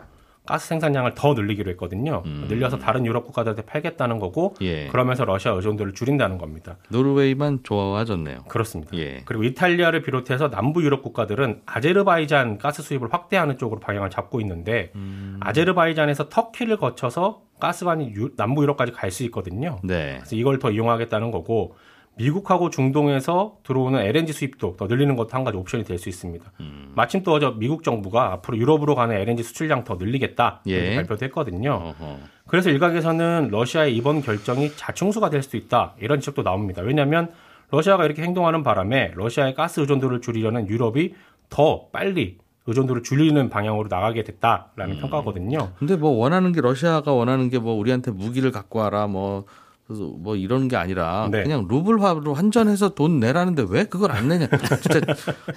가스 0.46 0.68
생산량을 0.70 1.14
더 1.14 1.34
늘리기로 1.34 1.70
했거든요. 1.72 2.22
음. 2.26 2.46
늘려서 2.50 2.78
다른 2.78 3.06
유럽 3.06 3.26
국가들한테 3.26 3.64
팔겠다는 3.64 4.20
거고 4.20 4.56
예. 4.62 4.88
그러면서 4.88 5.26
러시아 5.26 5.52
의존도를 5.52 5.94
줄인다는 5.94 6.38
겁니다. 6.38 6.78
노르웨이만 6.90 7.60
좋아졌네요. 7.64 8.44
그렇습니다. 8.48 8.96
예. 8.98 9.22
그리고 9.26 9.44
이탈리아를 9.44 10.02
비롯해서 10.04 10.50
남부 10.50 10.84
유럽 10.84 11.02
국가들은 11.02 11.62
아제르바이잔 11.66 12.58
가스 12.60 12.82
수입을 12.82 13.12
확대하는 13.14 13.58
쪽으로 13.58 13.80
방향을 13.82 14.10
잡고 14.10 14.40
있는데 14.42 14.92
음. 14.96 15.38
아제르바이잔에서 15.42 16.30
터키를 16.30 16.78
거쳐서 16.78 17.42
가스관이 17.64 18.14
유, 18.16 18.36
남부 18.36 18.62
유럽까지 18.64 18.92
갈 18.92 19.10
수 19.10 19.24
있거든요. 19.26 19.80
네. 19.84 20.16
그래서 20.18 20.36
이걸 20.36 20.60
더 20.60 20.70
이용하겠다는 20.70 21.32
거고 21.32 21.76
미국하고 22.16 22.70
중동에서 22.70 23.58
들어오는 23.64 24.00
LNG 24.00 24.34
수입도 24.34 24.76
더 24.76 24.86
늘리는 24.88 25.16
것도 25.16 25.30
한 25.32 25.44
가지 25.44 25.58
옵션이 25.58 25.84
될 25.84 25.98
수 25.98 26.10
있습니다. 26.10 26.52
음. 26.60 26.92
마침 26.96 27.24
또 27.24 27.32
어제 27.32 27.50
미국 27.56 27.84
정부가 27.84 28.34
앞으로 28.34 28.58
유럽으로 28.58 28.96
가는 28.96 29.16
LNG 29.16 29.44
수출량 29.44 29.84
더 29.84 29.96
늘리겠다 29.96 30.62
예. 30.68 30.96
발표도 30.96 31.26
했거든요. 31.26 31.72
어허. 31.72 32.18
그래서 32.48 32.70
일각에서는 32.70 33.48
러시아의 33.52 33.96
이번 33.96 34.22
결정이 34.22 34.76
자충수가 34.76 35.30
될 35.30 35.42
수도 35.42 35.58
있다 35.58 35.96
이런 36.00 36.20
지적도 36.20 36.44
나옵니다. 36.44 36.82
왜냐하면 36.82 37.32
러시아가 37.72 38.06
이렇게 38.06 38.22
행동하는 38.22 38.62
바람에 38.64 39.14
러시아의 39.16 39.56
가스 39.56 39.80
의존도를 39.80 40.22
줄이려는 40.22 40.68
유럽이 40.68 41.14
더 41.50 41.88
빨리 41.92 42.38
의존도를 42.66 43.04
줄이는 43.04 43.50
방향으로 43.50 43.88
나가게 43.90 44.24
됐다라는 44.24 44.96
음. 44.96 45.02
평가거든요. 45.02 45.72
근데 45.80 45.96
뭐 45.98 46.12
원하는 46.12 46.52
게 46.54 46.62
러시아가 46.62 47.12
원하는 47.14 47.50
게 47.50 47.60
뭐 47.60 47.74
우리한테 47.76 48.12
무기를 48.12 48.52
갖고 48.52 48.80
와라 48.80 49.08
뭐 49.08 49.46
그래서 49.86 50.04
뭐 50.04 50.36
이런 50.38 50.70
게 50.70 50.78
아니라 50.78 51.28
네. 51.30 51.44
그냥 51.44 51.66
루블화로 51.70 52.34
환전해서 52.34 52.90
돈 52.96 53.20
내라는데 53.20 53.66
왜 53.70 53.84
그걸 53.84 54.12
안 54.12 54.28
내냐. 54.30 54.48
진짜 54.82 55.02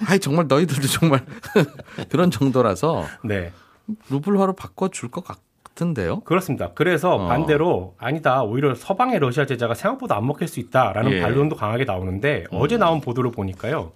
아이 0.05 0.19
정말 0.19 0.47
너희들도 0.47 0.87
정말 0.87 1.25
그런 2.09 2.29
정도라서 2.31 3.05
네. 3.23 3.51
루블화로 4.09 4.53
바꿔 4.53 4.89
줄 4.89 5.09
것 5.09 5.23
같은데요. 5.23 6.19
그렇습니다. 6.21 6.71
그래서 6.75 7.15
어. 7.15 7.27
반대로 7.29 7.95
아니다. 7.97 8.43
오히려 8.43 8.75
서방의 8.75 9.19
러시아 9.19 9.45
제재가 9.45 9.73
생각보다 9.75 10.17
안 10.17 10.27
먹힐 10.27 10.47
수 10.49 10.59
있다라는 10.59 11.11
예. 11.13 11.21
반론도 11.21 11.55
강하게 11.55 11.85
나오는데 11.85 12.45
음. 12.51 12.57
어제 12.59 12.77
나온 12.77 12.99
보도를 12.99 13.31
보니까요. 13.31 13.93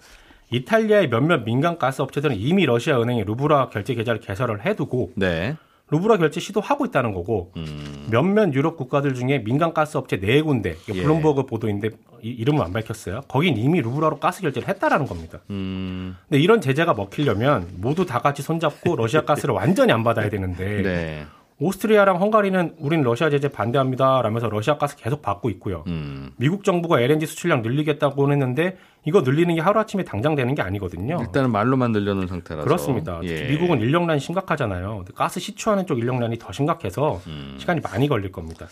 이탈리아의 0.52 1.10
몇몇 1.10 1.44
민간 1.44 1.78
가스 1.78 2.02
업체들은 2.02 2.36
이미 2.36 2.66
러시아 2.66 3.02
은행에 3.02 3.24
루블화 3.24 3.70
결제 3.70 3.96
계좌를 3.96 4.20
개설을 4.20 4.66
해두고 4.66 5.14
네. 5.16 5.56
루블화 5.89 6.17
결제 6.18 6.40
시도하고 6.40 6.86
있다는 6.86 7.14
거고 7.14 7.52
음. 7.58 8.08
몇몇 8.10 8.54
유럽 8.54 8.78
국가들 8.78 9.14
중에 9.14 9.44
민간 9.44 9.74
가스 9.74 9.98
업체 9.98 10.20
네 10.20 10.42
군데 10.42 10.76
예. 10.88 10.94
블룸버그 10.94 11.46
보도인데 11.46 11.90
이름은 12.22 12.62
안 12.62 12.72
밝혔어요. 12.72 13.22
거긴 13.28 13.58
이미 13.58 13.82
루블화로 13.82 14.19
가스 14.20 14.42
결제를 14.42 14.70
했다라는 14.70 15.06
겁니다. 15.06 15.40
음. 15.50 16.16
근데 16.30 16.42
이런 16.42 16.62
제재가 16.62 16.94
먹히려면 16.94 17.68
모두 17.76 18.06
다 18.06 18.20
같이 18.20 18.42
손잡고 18.42 18.96
러시아 18.96 19.22
가스를 19.26 19.54
완전히 19.54 19.92
안 19.92 20.04
받아야 20.04 20.30
되는데 20.30 20.82
네. 20.82 21.26
오스트리아랑 21.62 22.19
헝가리는 22.19 22.76
우린 22.80 23.04
러시아 23.04 23.30
제재 23.30 23.47
반대합니다. 23.47 24.24
라면서 24.24 24.50
러시아 24.50 24.78
가스 24.80 24.95
계속 24.95 25.21
받고 25.21 25.52
있고요. 25.52 25.84
음. 25.88 26.32
미국 26.38 26.63
정부가 26.63 27.00
LNG 27.00 27.28
수출량 27.28 27.62
늘리겠다고 27.62 28.32
했는데 28.32 28.78
이거 29.06 29.21
늘리는 29.21 29.54
게 29.54 29.62
하루아침에 29.62 30.04
당장 30.04 30.34
되는 30.34 30.56
게 30.56 30.63
아니거든요. 30.63 31.19
일단은 31.21 31.52
말로만 31.52 31.91
늘려놓은 31.91 32.28
상태라서. 32.28 32.65
그렇습니다. 32.65 33.19
예. 33.24 33.43
미국은 33.43 33.80
인력난이 33.80 34.19
심각하잖아요. 34.19 35.06
가스 35.13 35.39
시추하는 35.39 35.86
쪽 35.86 36.00
인력난이 36.00 36.39
더 36.39 36.52
심각해서 36.52 37.21
음. 37.28 37.56
시간이 37.60 37.82
많이 37.82 38.08
걸릴 38.08 38.32
겁니다. 38.32 38.67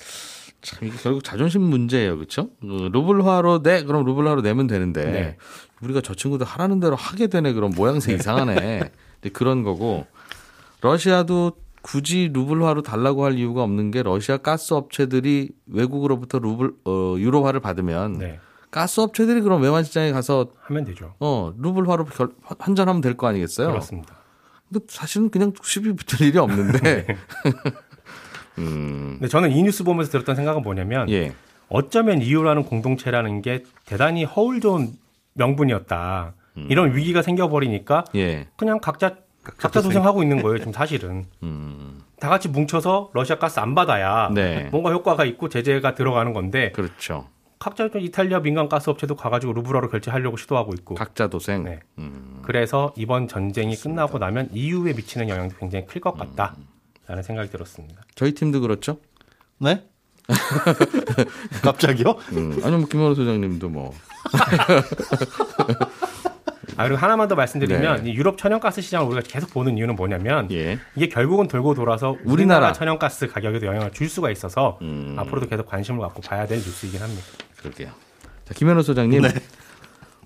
참 0.62 0.88
이게 0.88 0.98
결국 1.02 1.24
자존심 1.24 1.62
문제예요, 1.62 2.18
그렇죠? 2.18 2.50
루블화로 2.62 3.62
내 3.62 3.84
그럼 3.84 4.04
루블화로 4.04 4.42
내면 4.42 4.66
되는데 4.68 5.06
네. 5.06 5.38
우리가 5.82 6.02
저 6.02 6.16
친구들 6.16 6.46
하라는 6.46 6.80
대로 6.80 6.96
하게 6.96 7.28
되네 7.28 7.54
그럼 7.54 7.72
모양새 7.76 8.14
이상하네. 8.14 8.92
그런 9.32 9.64
거고 9.64 10.06
러시아도 10.82 11.54
굳이 11.82 12.30
루블화로 12.34 12.82
달라고 12.82 13.26
할 13.26 13.34
이유가 13.38 13.64
없는 13.64 13.92
게 13.92 14.04
러시아 14.04 14.38
가스 14.38 14.74
업체들이 14.74 15.50
외국으로부터 15.68 16.40
루블 16.40 16.72
어, 16.86 17.16
유로화를 17.18 17.60
받으면 17.60 18.14
네. 18.20 18.40
가스 18.72 19.00
업체들이 19.00 19.42
그럼 19.42 19.62
외환 19.62 19.84
시장에 19.84 20.12
가서 20.12 20.48
하면 20.62 20.86
되죠. 20.86 21.16
어 21.20 21.54
루블화로 21.58 22.06
결, 22.06 22.30
환전하면 22.60 23.02
될 23.02 23.16
거 23.18 23.28
아니겠어요? 23.28 23.70
그렇습니다. 23.70 24.16
근데 24.72 24.86
사실은 24.90 25.30
그냥 25.30 25.54
시비 25.64 25.94
붙을 25.94 26.28
일이 26.28 26.38
없는데. 26.38 26.80
네. 27.08 27.18
음. 28.60 29.14
근데 29.14 29.28
저는 29.28 29.52
이 29.52 29.64
뉴스 29.64 29.84
보면서 29.84 30.12
들었던 30.12 30.36
생각은 30.36 30.62
뭐냐면 30.62 31.10
예. 31.10 31.34
어쩌면 31.70 32.22
이유라는 32.22 32.64
공동체라는 32.64 33.42
게 33.42 33.64
대단히 33.86 34.24
허울 34.26 34.60
좋은 34.60 34.90
명분이었다. 35.34 36.34
음. 36.58 36.68
이런 36.70 36.96
위기가 36.96 37.22
생겨버리니까 37.22 38.06
예. 38.16 38.48
그냥 38.58 38.80
각자 38.80 39.16
각자 39.44 39.82
도생하고 39.82 40.22
있는 40.24 40.42
거예요. 40.42 40.58
지금 40.60 40.74
사실은 40.74 41.26
음. 41.44 42.02
다 42.20 42.30
같이 42.30 42.48
뭉쳐서 42.50 43.12
러시아 43.14 43.38
가스 43.40 43.60
안 43.60 43.74
받아야 43.76 44.30
네. 44.34 44.68
뭔가 44.72 44.92
효과가 44.92 45.26
있고 45.26 45.50
제재가 45.50 45.96
들어가는 45.96 46.34
건데 46.34 46.72
그렇죠. 46.74 47.28
각자 47.58 47.90
이탈리아 47.94 48.40
민간 48.40 48.70
가스 48.70 48.90
업체도 48.90 49.16
가가지고 49.16 49.52
루블러로 49.54 49.90
결제하려고 49.90 50.38
시도하고 50.38 50.74
있고 50.76 50.96
각자 50.96 51.28
도생. 51.28 51.64
네. 51.64 51.80
음. 51.98 52.42
그래서 52.44 52.94
이번 52.96 53.28
전쟁이 53.28 53.72
그렇습니다. 53.76 54.04
끝나고 54.06 54.18
나면 54.20 54.50
이후에 54.54 54.94
미치는 54.94 55.28
영향도 55.30 55.56
굉장히 55.58 55.86
클 55.86 56.00
것 56.02 56.14
같다라는 56.18 56.56
음. 57.10 57.22
생각이 57.22 57.50
들었습니다. 57.50 58.02
저희 58.16 58.34
팀도 58.34 58.62
그렇죠. 58.62 58.98
네? 59.58 59.84
갑자기요? 61.64 62.16
음, 62.34 62.62
아니 62.64 62.78
뭐 62.78 62.86
김원호 62.88 63.16
소장님도 63.16 63.70
뭐. 63.70 63.94
아, 66.80 66.84
그리고 66.84 66.98
하나만 66.98 67.28
더 67.28 67.36
말씀드리면 67.36 68.06
네. 68.06 68.14
유럽 68.14 68.38
천연가스 68.38 68.80
시장을 68.80 69.06
우리가 69.08 69.28
계속 69.28 69.52
보는 69.52 69.78
이유는 69.78 69.98
뭐냐면 69.98 70.50
예. 70.52 70.80
이게 70.96 71.10
결국은 71.10 71.50
돌고 71.50 71.74
돌아서 71.74 72.12
우리나라, 72.12 72.32
우리나라 72.32 72.72
천연가스 72.72 73.28
가격에도 73.28 73.66
영향을 73.66 73.92
줄 73.92 74.08
수가 74.08 74.32
있어서 74.32 74.80
음. 74.82 75.14
앞으로도 75.18 75.50
계속 75.50 75.66
관심을 75.66 76.00
갖고 76.00 76.22
봐야 76.22 76.48
될 76.48 76.60
뉴스이긴 76.60 77.02
합니다. 77.02 77.24
그러게요. 77.58 77.90
자, 78.46 78.54
김현우 78.54 78.82
소장님. 78.82 79.24
네. 79.24 79.30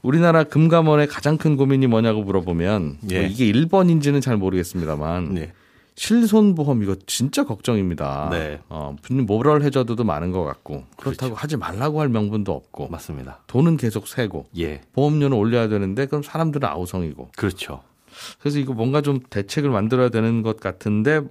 우리나라 0.04 0.44
금감원의 0.44 1.08
가장 1.08 1.38
큰 1.39 1.58
고민이 1.58 1.88
뭐냐고 1.88 2.22
물어보면 2.22 2.98
예. 3.10 3.20
뭐 3.22 3.28
이게 3.28 3.52
1번인지는 3.52 4.22
잘 4.22 4.38
모르겠습니다만 4.38 5.34
네. 5.34 5.54
실손보험 5.95 6.84
이거 6.84 6.95
진짜 7.06 7.43
걱정입니다. 7.43 8.29
네. 8.32 8.60
어, 8.69 8.95
분명 9.01 9.25
모럴 9.25 9.63
해저드도 9.63 10.03
많은 10.03 10.32
것 10.32 10.43
같고 10.43 10.84
그렇다고 10.97 11.29
그렇죠. 11.29 11.36
하지 11.36 11.58
말라고 11.58 12.01
할 12.01 12.10
명분도 12.10 12.51
없고 12.51 12.88
맞습니다. 12.89 13.39
돈은 13.47 13.77
계속 13.77 14.08
세고 14.08 14.45
예. 14.58 14.82
보험료는 14.93 15.38
올려야 15.38 15.67
되는데 15.67 16.06
그럼 16.06 16.23
사람들은 16.23 16.67
아우성이고 16.67 17.29
그렇죠. 17.36 17.82
그래서 18.39 18.60
이거 18.60 18.73
뭔가 18.73 19.01
좀 19.01 19.19
대책을 19.29 19.69
만들어야 19.69 20.10
되는 20.10 20.41
것 20.41 20.60
같은데 20.60 21.21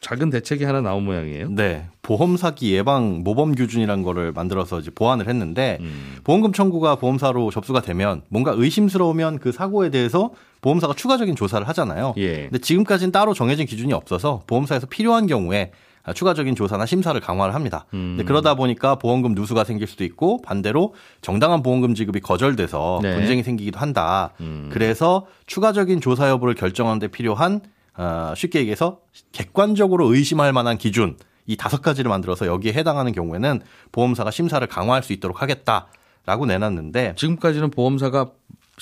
작은 0.00 0.30
대책이 0.30 0.64
하나 0.64 0.80
나온 0.80 1.04
모양이에요. 1.04 1.48
네. 1.50 1.88
보험 2.02 2.36
사기 2.36 2.74
예방 2.74 3.22
모범 3.22 3.54
규준이라는 3.54 4.02
거를 4.02 4.32
만들어서 4.32 4.80
이제 4.80 4.90
보완을 4.90 5.28
했는데 5.28 5.78
음. 5.80 6.16
보험금 6.24 6.52
청구가 6.52 6.96
보험사로 6.96 7.52
접수가 7.52 7.82
되면 7.82 8.22
뭔가 8.28 8.52
의심스러우면 8.56 9.38
그 9.38 9.52
사고에 9.52 9.90
대해서 9.90 10.32
보험사가 10.62 10.94
추가적인 10.94 11.36
조사를 11.36 11.68
하잖아요. 11.68 12.14
예. 12.16 12.44
근데 12.44 12.58
지금까지는 12.58 13.12
따로 13.12 13.34
정해진 13.34 13.66
기준이 13.66 13.92
없어서 13.92 14.42
보험사에서 14.46 14.86
필요한 14.86 15.26
경우에 15.26 15.72
추가적인 16.14 16.56
조사나 16.56 16.86
심사를 16.86 17.20
강화를 17.20 17.54
합니다. 17.54 17.84
음. 17.94 18.20
그러다 18.26 18.54
보니까 18.54 18.96
보험금 18.96 19.34
누수가 19.34 19.64
생길 19.64 19.86
수도 19.86 20.02
있고 20.04 20.40
반대로 20.42 20.94
정당한 21.20 21.62
보험금 21.62 21.94
지급이 21.94 22.20
거절돼서 22.20 23.00
네. 23.02 23.14
분쟁이 23.14 23.42
생기기도 23.42 23.78
한다. 23.78 24.30
음. 24.40 24.68
그래서 24.72 25.26
추가적인 25.46 26.00
조사 26.00 26.28
여부를 26.28 26.54
결정하는 26.54 26.98
데 26.98 27.08
필요한 27.08 27.60
어, 27.96 28.32
쉽게 28.36 28.60
얘기해서 28.60 29.00
객관적으로 29.32 30.12
의심할 30.12 30.52
만한 30.52 30.78
기준 30.78 31.16
이 31.46 31.56
다섯 31.56 31.82
가지를 31.82 32.08
만들어서 32.08 32.46
여기에 32.46 32.72
해당하는 32.72 33.12
경우에는 33.12 33.60
보험사가 33.90 34.30
심사를 34.30 34.64
강화할 34.66 35.02
수 35.02 35.12
있도록 35.12 35.42
하겠다 35.42 35.88
라고 36.24 36.46
내놨는데 36.46 37.14
지금까지는 37.16 37.70
보험사가 37.70 38.30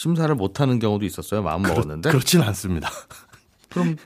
심사를 0.01 0.35
못하는 0.35 0.79
경우도 0.79 1.05
있었어요. 1.05 1.43
마음 1.43 1.61
그렇, 1.61 1.75
먹었는데 1.75 2.09
그렇지는 2.09 2.47
않습니다. 2.47 2.89
그럼 3.69 3.97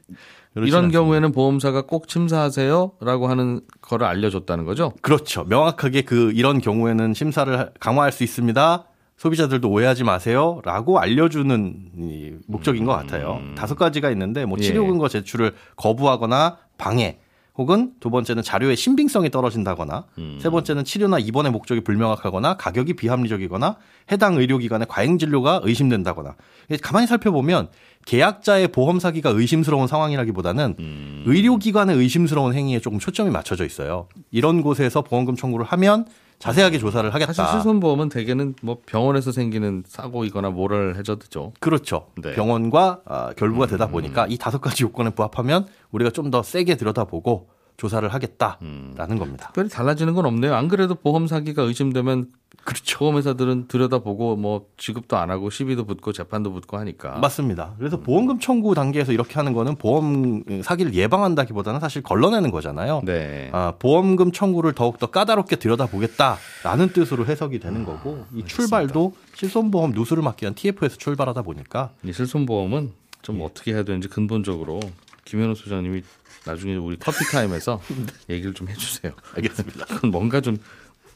이런 0.56 0.86
않습니다. 0.86 0.98
경우에는 0.98 1.30
보험사가 1.30 1.82
꼭 1.82 2.10
심사하세요라고 2.10 3.28
하는 3.28 3.60
거를 3.80 4.04
알려줬다는 4.08 4.64
거죠? 4.64 4.92
그렇죠. 5.02 5.44
명확하게 5.44 6.02
그 6.02 6.32
이런 6.34 6.60
경우에는 6.60 7.14
심사를 7.14 7.70
강화할 7.78 8.10
수 8.10 8.24
있습니다. 8.24 8.88
소비자들도 9.16 9.70
오해하지 9.70 10.02
마세요라고 10.02 10.98
알려주는 10.98 12.40
목적인 12.48 12.84
것 12.84 12.90
같아요. 12.90 13.38
음. 13.40 13.54
다섯 13.54 13.76
가지가 13.76 14.10
있는데 14.10 14.46
뭐 14.46 14.58
치료 14.58 14.82
예. 14.82 14.88
근거 14.88 15.06
제출을 15.06 15.54
거부하거나 15.76 16.58
방해 16.76 17.20
혹은 17.56 17.92
두 18.00 18.10
번째는 18.10 18.42
자료의 18.42 18.76
신빙성이 18.76 19.30
떨어진다거나 19.30 20.06
음. 20.18 20.38
세 20.40 20.50
번째는 20.50 20.84
치료나 20.84 21.20
입원의 21.20 21.52
목적이 21.52 21.82
불명확하거나 21.82 22.56
가격이 22.56 22.94
비합리적이거나 22.94 23.76
해당 24.10 24.34
의료기관의 24.36 24.88
과잉 24.88 25.18
진료가 25.18 25.60
의심된다거나 25.62 26.34
가만히 26.82 27.06
살펴보면 27.06 27.68
계약자의 28.06 28.68
보험 28.68 28.98
사기가 28.98 29.30
의심스러운 29.30 29.86
상황이라기보다는 29.86 30.74
음. 30.80 31.24
의료기관의 31.26 31.96
의심스러운 31.96 32.54
행위에 32.54 32.80
조금 32.80 32.98
초점이 32.98 33.30
맞춰져 33.30 33.64
있어요. 33.64 34.08
이런 34.32 34.60
곳에서 34.60 35.02
보험금 35.02 35.36
청구를 35.36 35.64
하면 35.66 36.06
자세하게 36.38 36.78
조사를 36.78 37.12
하겠다. 37.14 37.32
사실 37.32 37.52
실손보험은 37.52 38.08
대개는 38.10 38.54
뭐 38.62 38.78
병원에서 38.84 39.32
생기는 39.32 39.82
사고이거나 39.86 40.50
뭐를 40.50 40.96
해줘도죠. 40.96 41.52
그렇죠. 41.60 42.08
네. 42.22 42.34
병원과 42.34 43.00
아, 43.06 43.32
결부가 43.36 43.66
되다 43.66 43.86
음. 43.86 43.92
보니까 43.92 44.26
이 44.28 44.36
다섯 44.36 44.60
가지 44.60 44.82
요건에 44.84 45.10
부합하면 45.10 45.66
우리가 45.92 46.10
좀 46.10 46.30
더 46.30 46.42
세게 46.42 46.76
들여다보고 46.76 47.48
조사를 47.76 48.08
하겠다라는 48.08 48.60
음. 48.62 49.18
겁니다. 49.18 49.46
특별히 49.46 49.68
달라지는 49.68 50.14
건 50.14 50.26
없네요. 50.26 50.54
안 50.54 50.68
그래도 50.68 50.94
보험 50.94 51.26
사기가 51.26 51.62
의심되면 51.62 52.30
그렇죠. 52.64 52.98
보험회사들은 52.98 53.68
들여다보고 53.68 54.36
뭐 54.36 54.66
지급도 54.78 55.16
안 55.18 55.30
하고 55.30 55.50
시비도 55.50 55.84
붙고 55.84 56.12
재판도 56.12 56.52
붙고 56.52 56.78
하니까. 56.78 57.18
맞습니다. 57.18 57.74
그래서 57.78 58.00
보험금 58.00 58.38
청구 58.40 58.74
단계에서 58.74 59.12
이렇게 59.12 59.34
하는 59.34 59.52
거는 59.52 59.76
보험 59.76 60.42
사기를 60.62 60.94
예방한다기보다는 60.94 61.80
사실 61.80 62.02
걸러내는 62.02 62.50
거잖아요. 62.50 63.02
네. 63.04 63.50
아, 63.52 63.74
보험금 63.78 64.32
청구를 64.32 64.72
더욱 64.72 64.98
더 64.98 65.06
까다롭게 65.08 65.56
들여다보겠다라는 65.56 66.92
뜻으로 66.94 67.26
해석이 67.26 67.58
되는 67.58 67.84
거고 67.84 68.24
이 68.34 68.44
출발도 68.44 69.14
실손보험 69.34 69.90
누수를 69.90 70.22
막기 70.22 70.44
위한 70.44 70.54
TF에서 70.54 70.96
출발하다 70.96 71.42
보니까 71.42 71.90
이 72.02 72.12
실손보험은 72.12 72.92
좀 73.20 73.40
예. 73.40 73.44
어떻게 73.44 73.74
해야 73.74 73.82
되는지 73.82 74.08
근본적으로 74.08 74.80
김현우 75.24 75.54
소장님이 75.54 76.02
나중에 76.46 76.76
우리 76.76 76.96
커피 76.98 77.24
타임에서 77.30 77.80
네. 77.88 78.34
얘기를 78.34 78.54
좀 78.54 78.68
해주세요. 78.68 79.12
알겠습니다. 79.36 79.86
그건 79.86 80.10
뭔가 80.10 80.40
좀 80.40 80.56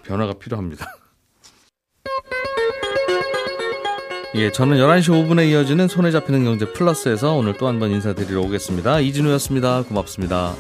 변화가 0.05 0.35
필요합니다. 0.35 0.87
예, 4.35 4.53
저는 4.53 4.77
11시 4.77 5.09
5분에 5.09 5.49
이어지는 5.51 5.89
손에 5.89 6.11
잡히는 6.11 6.45
경제 6.45 6.71
플러스에서 6.73 7.33
오늘 7.35 7.57
또 7.57 7.67
한 7.67 7.79
번 7.79 7.91
인사드리러 7.91 8.41
오겠습니다. 8.43 9.01
이진우였습니다. 9.01 9.83
고맙습니다. 9.85 10.55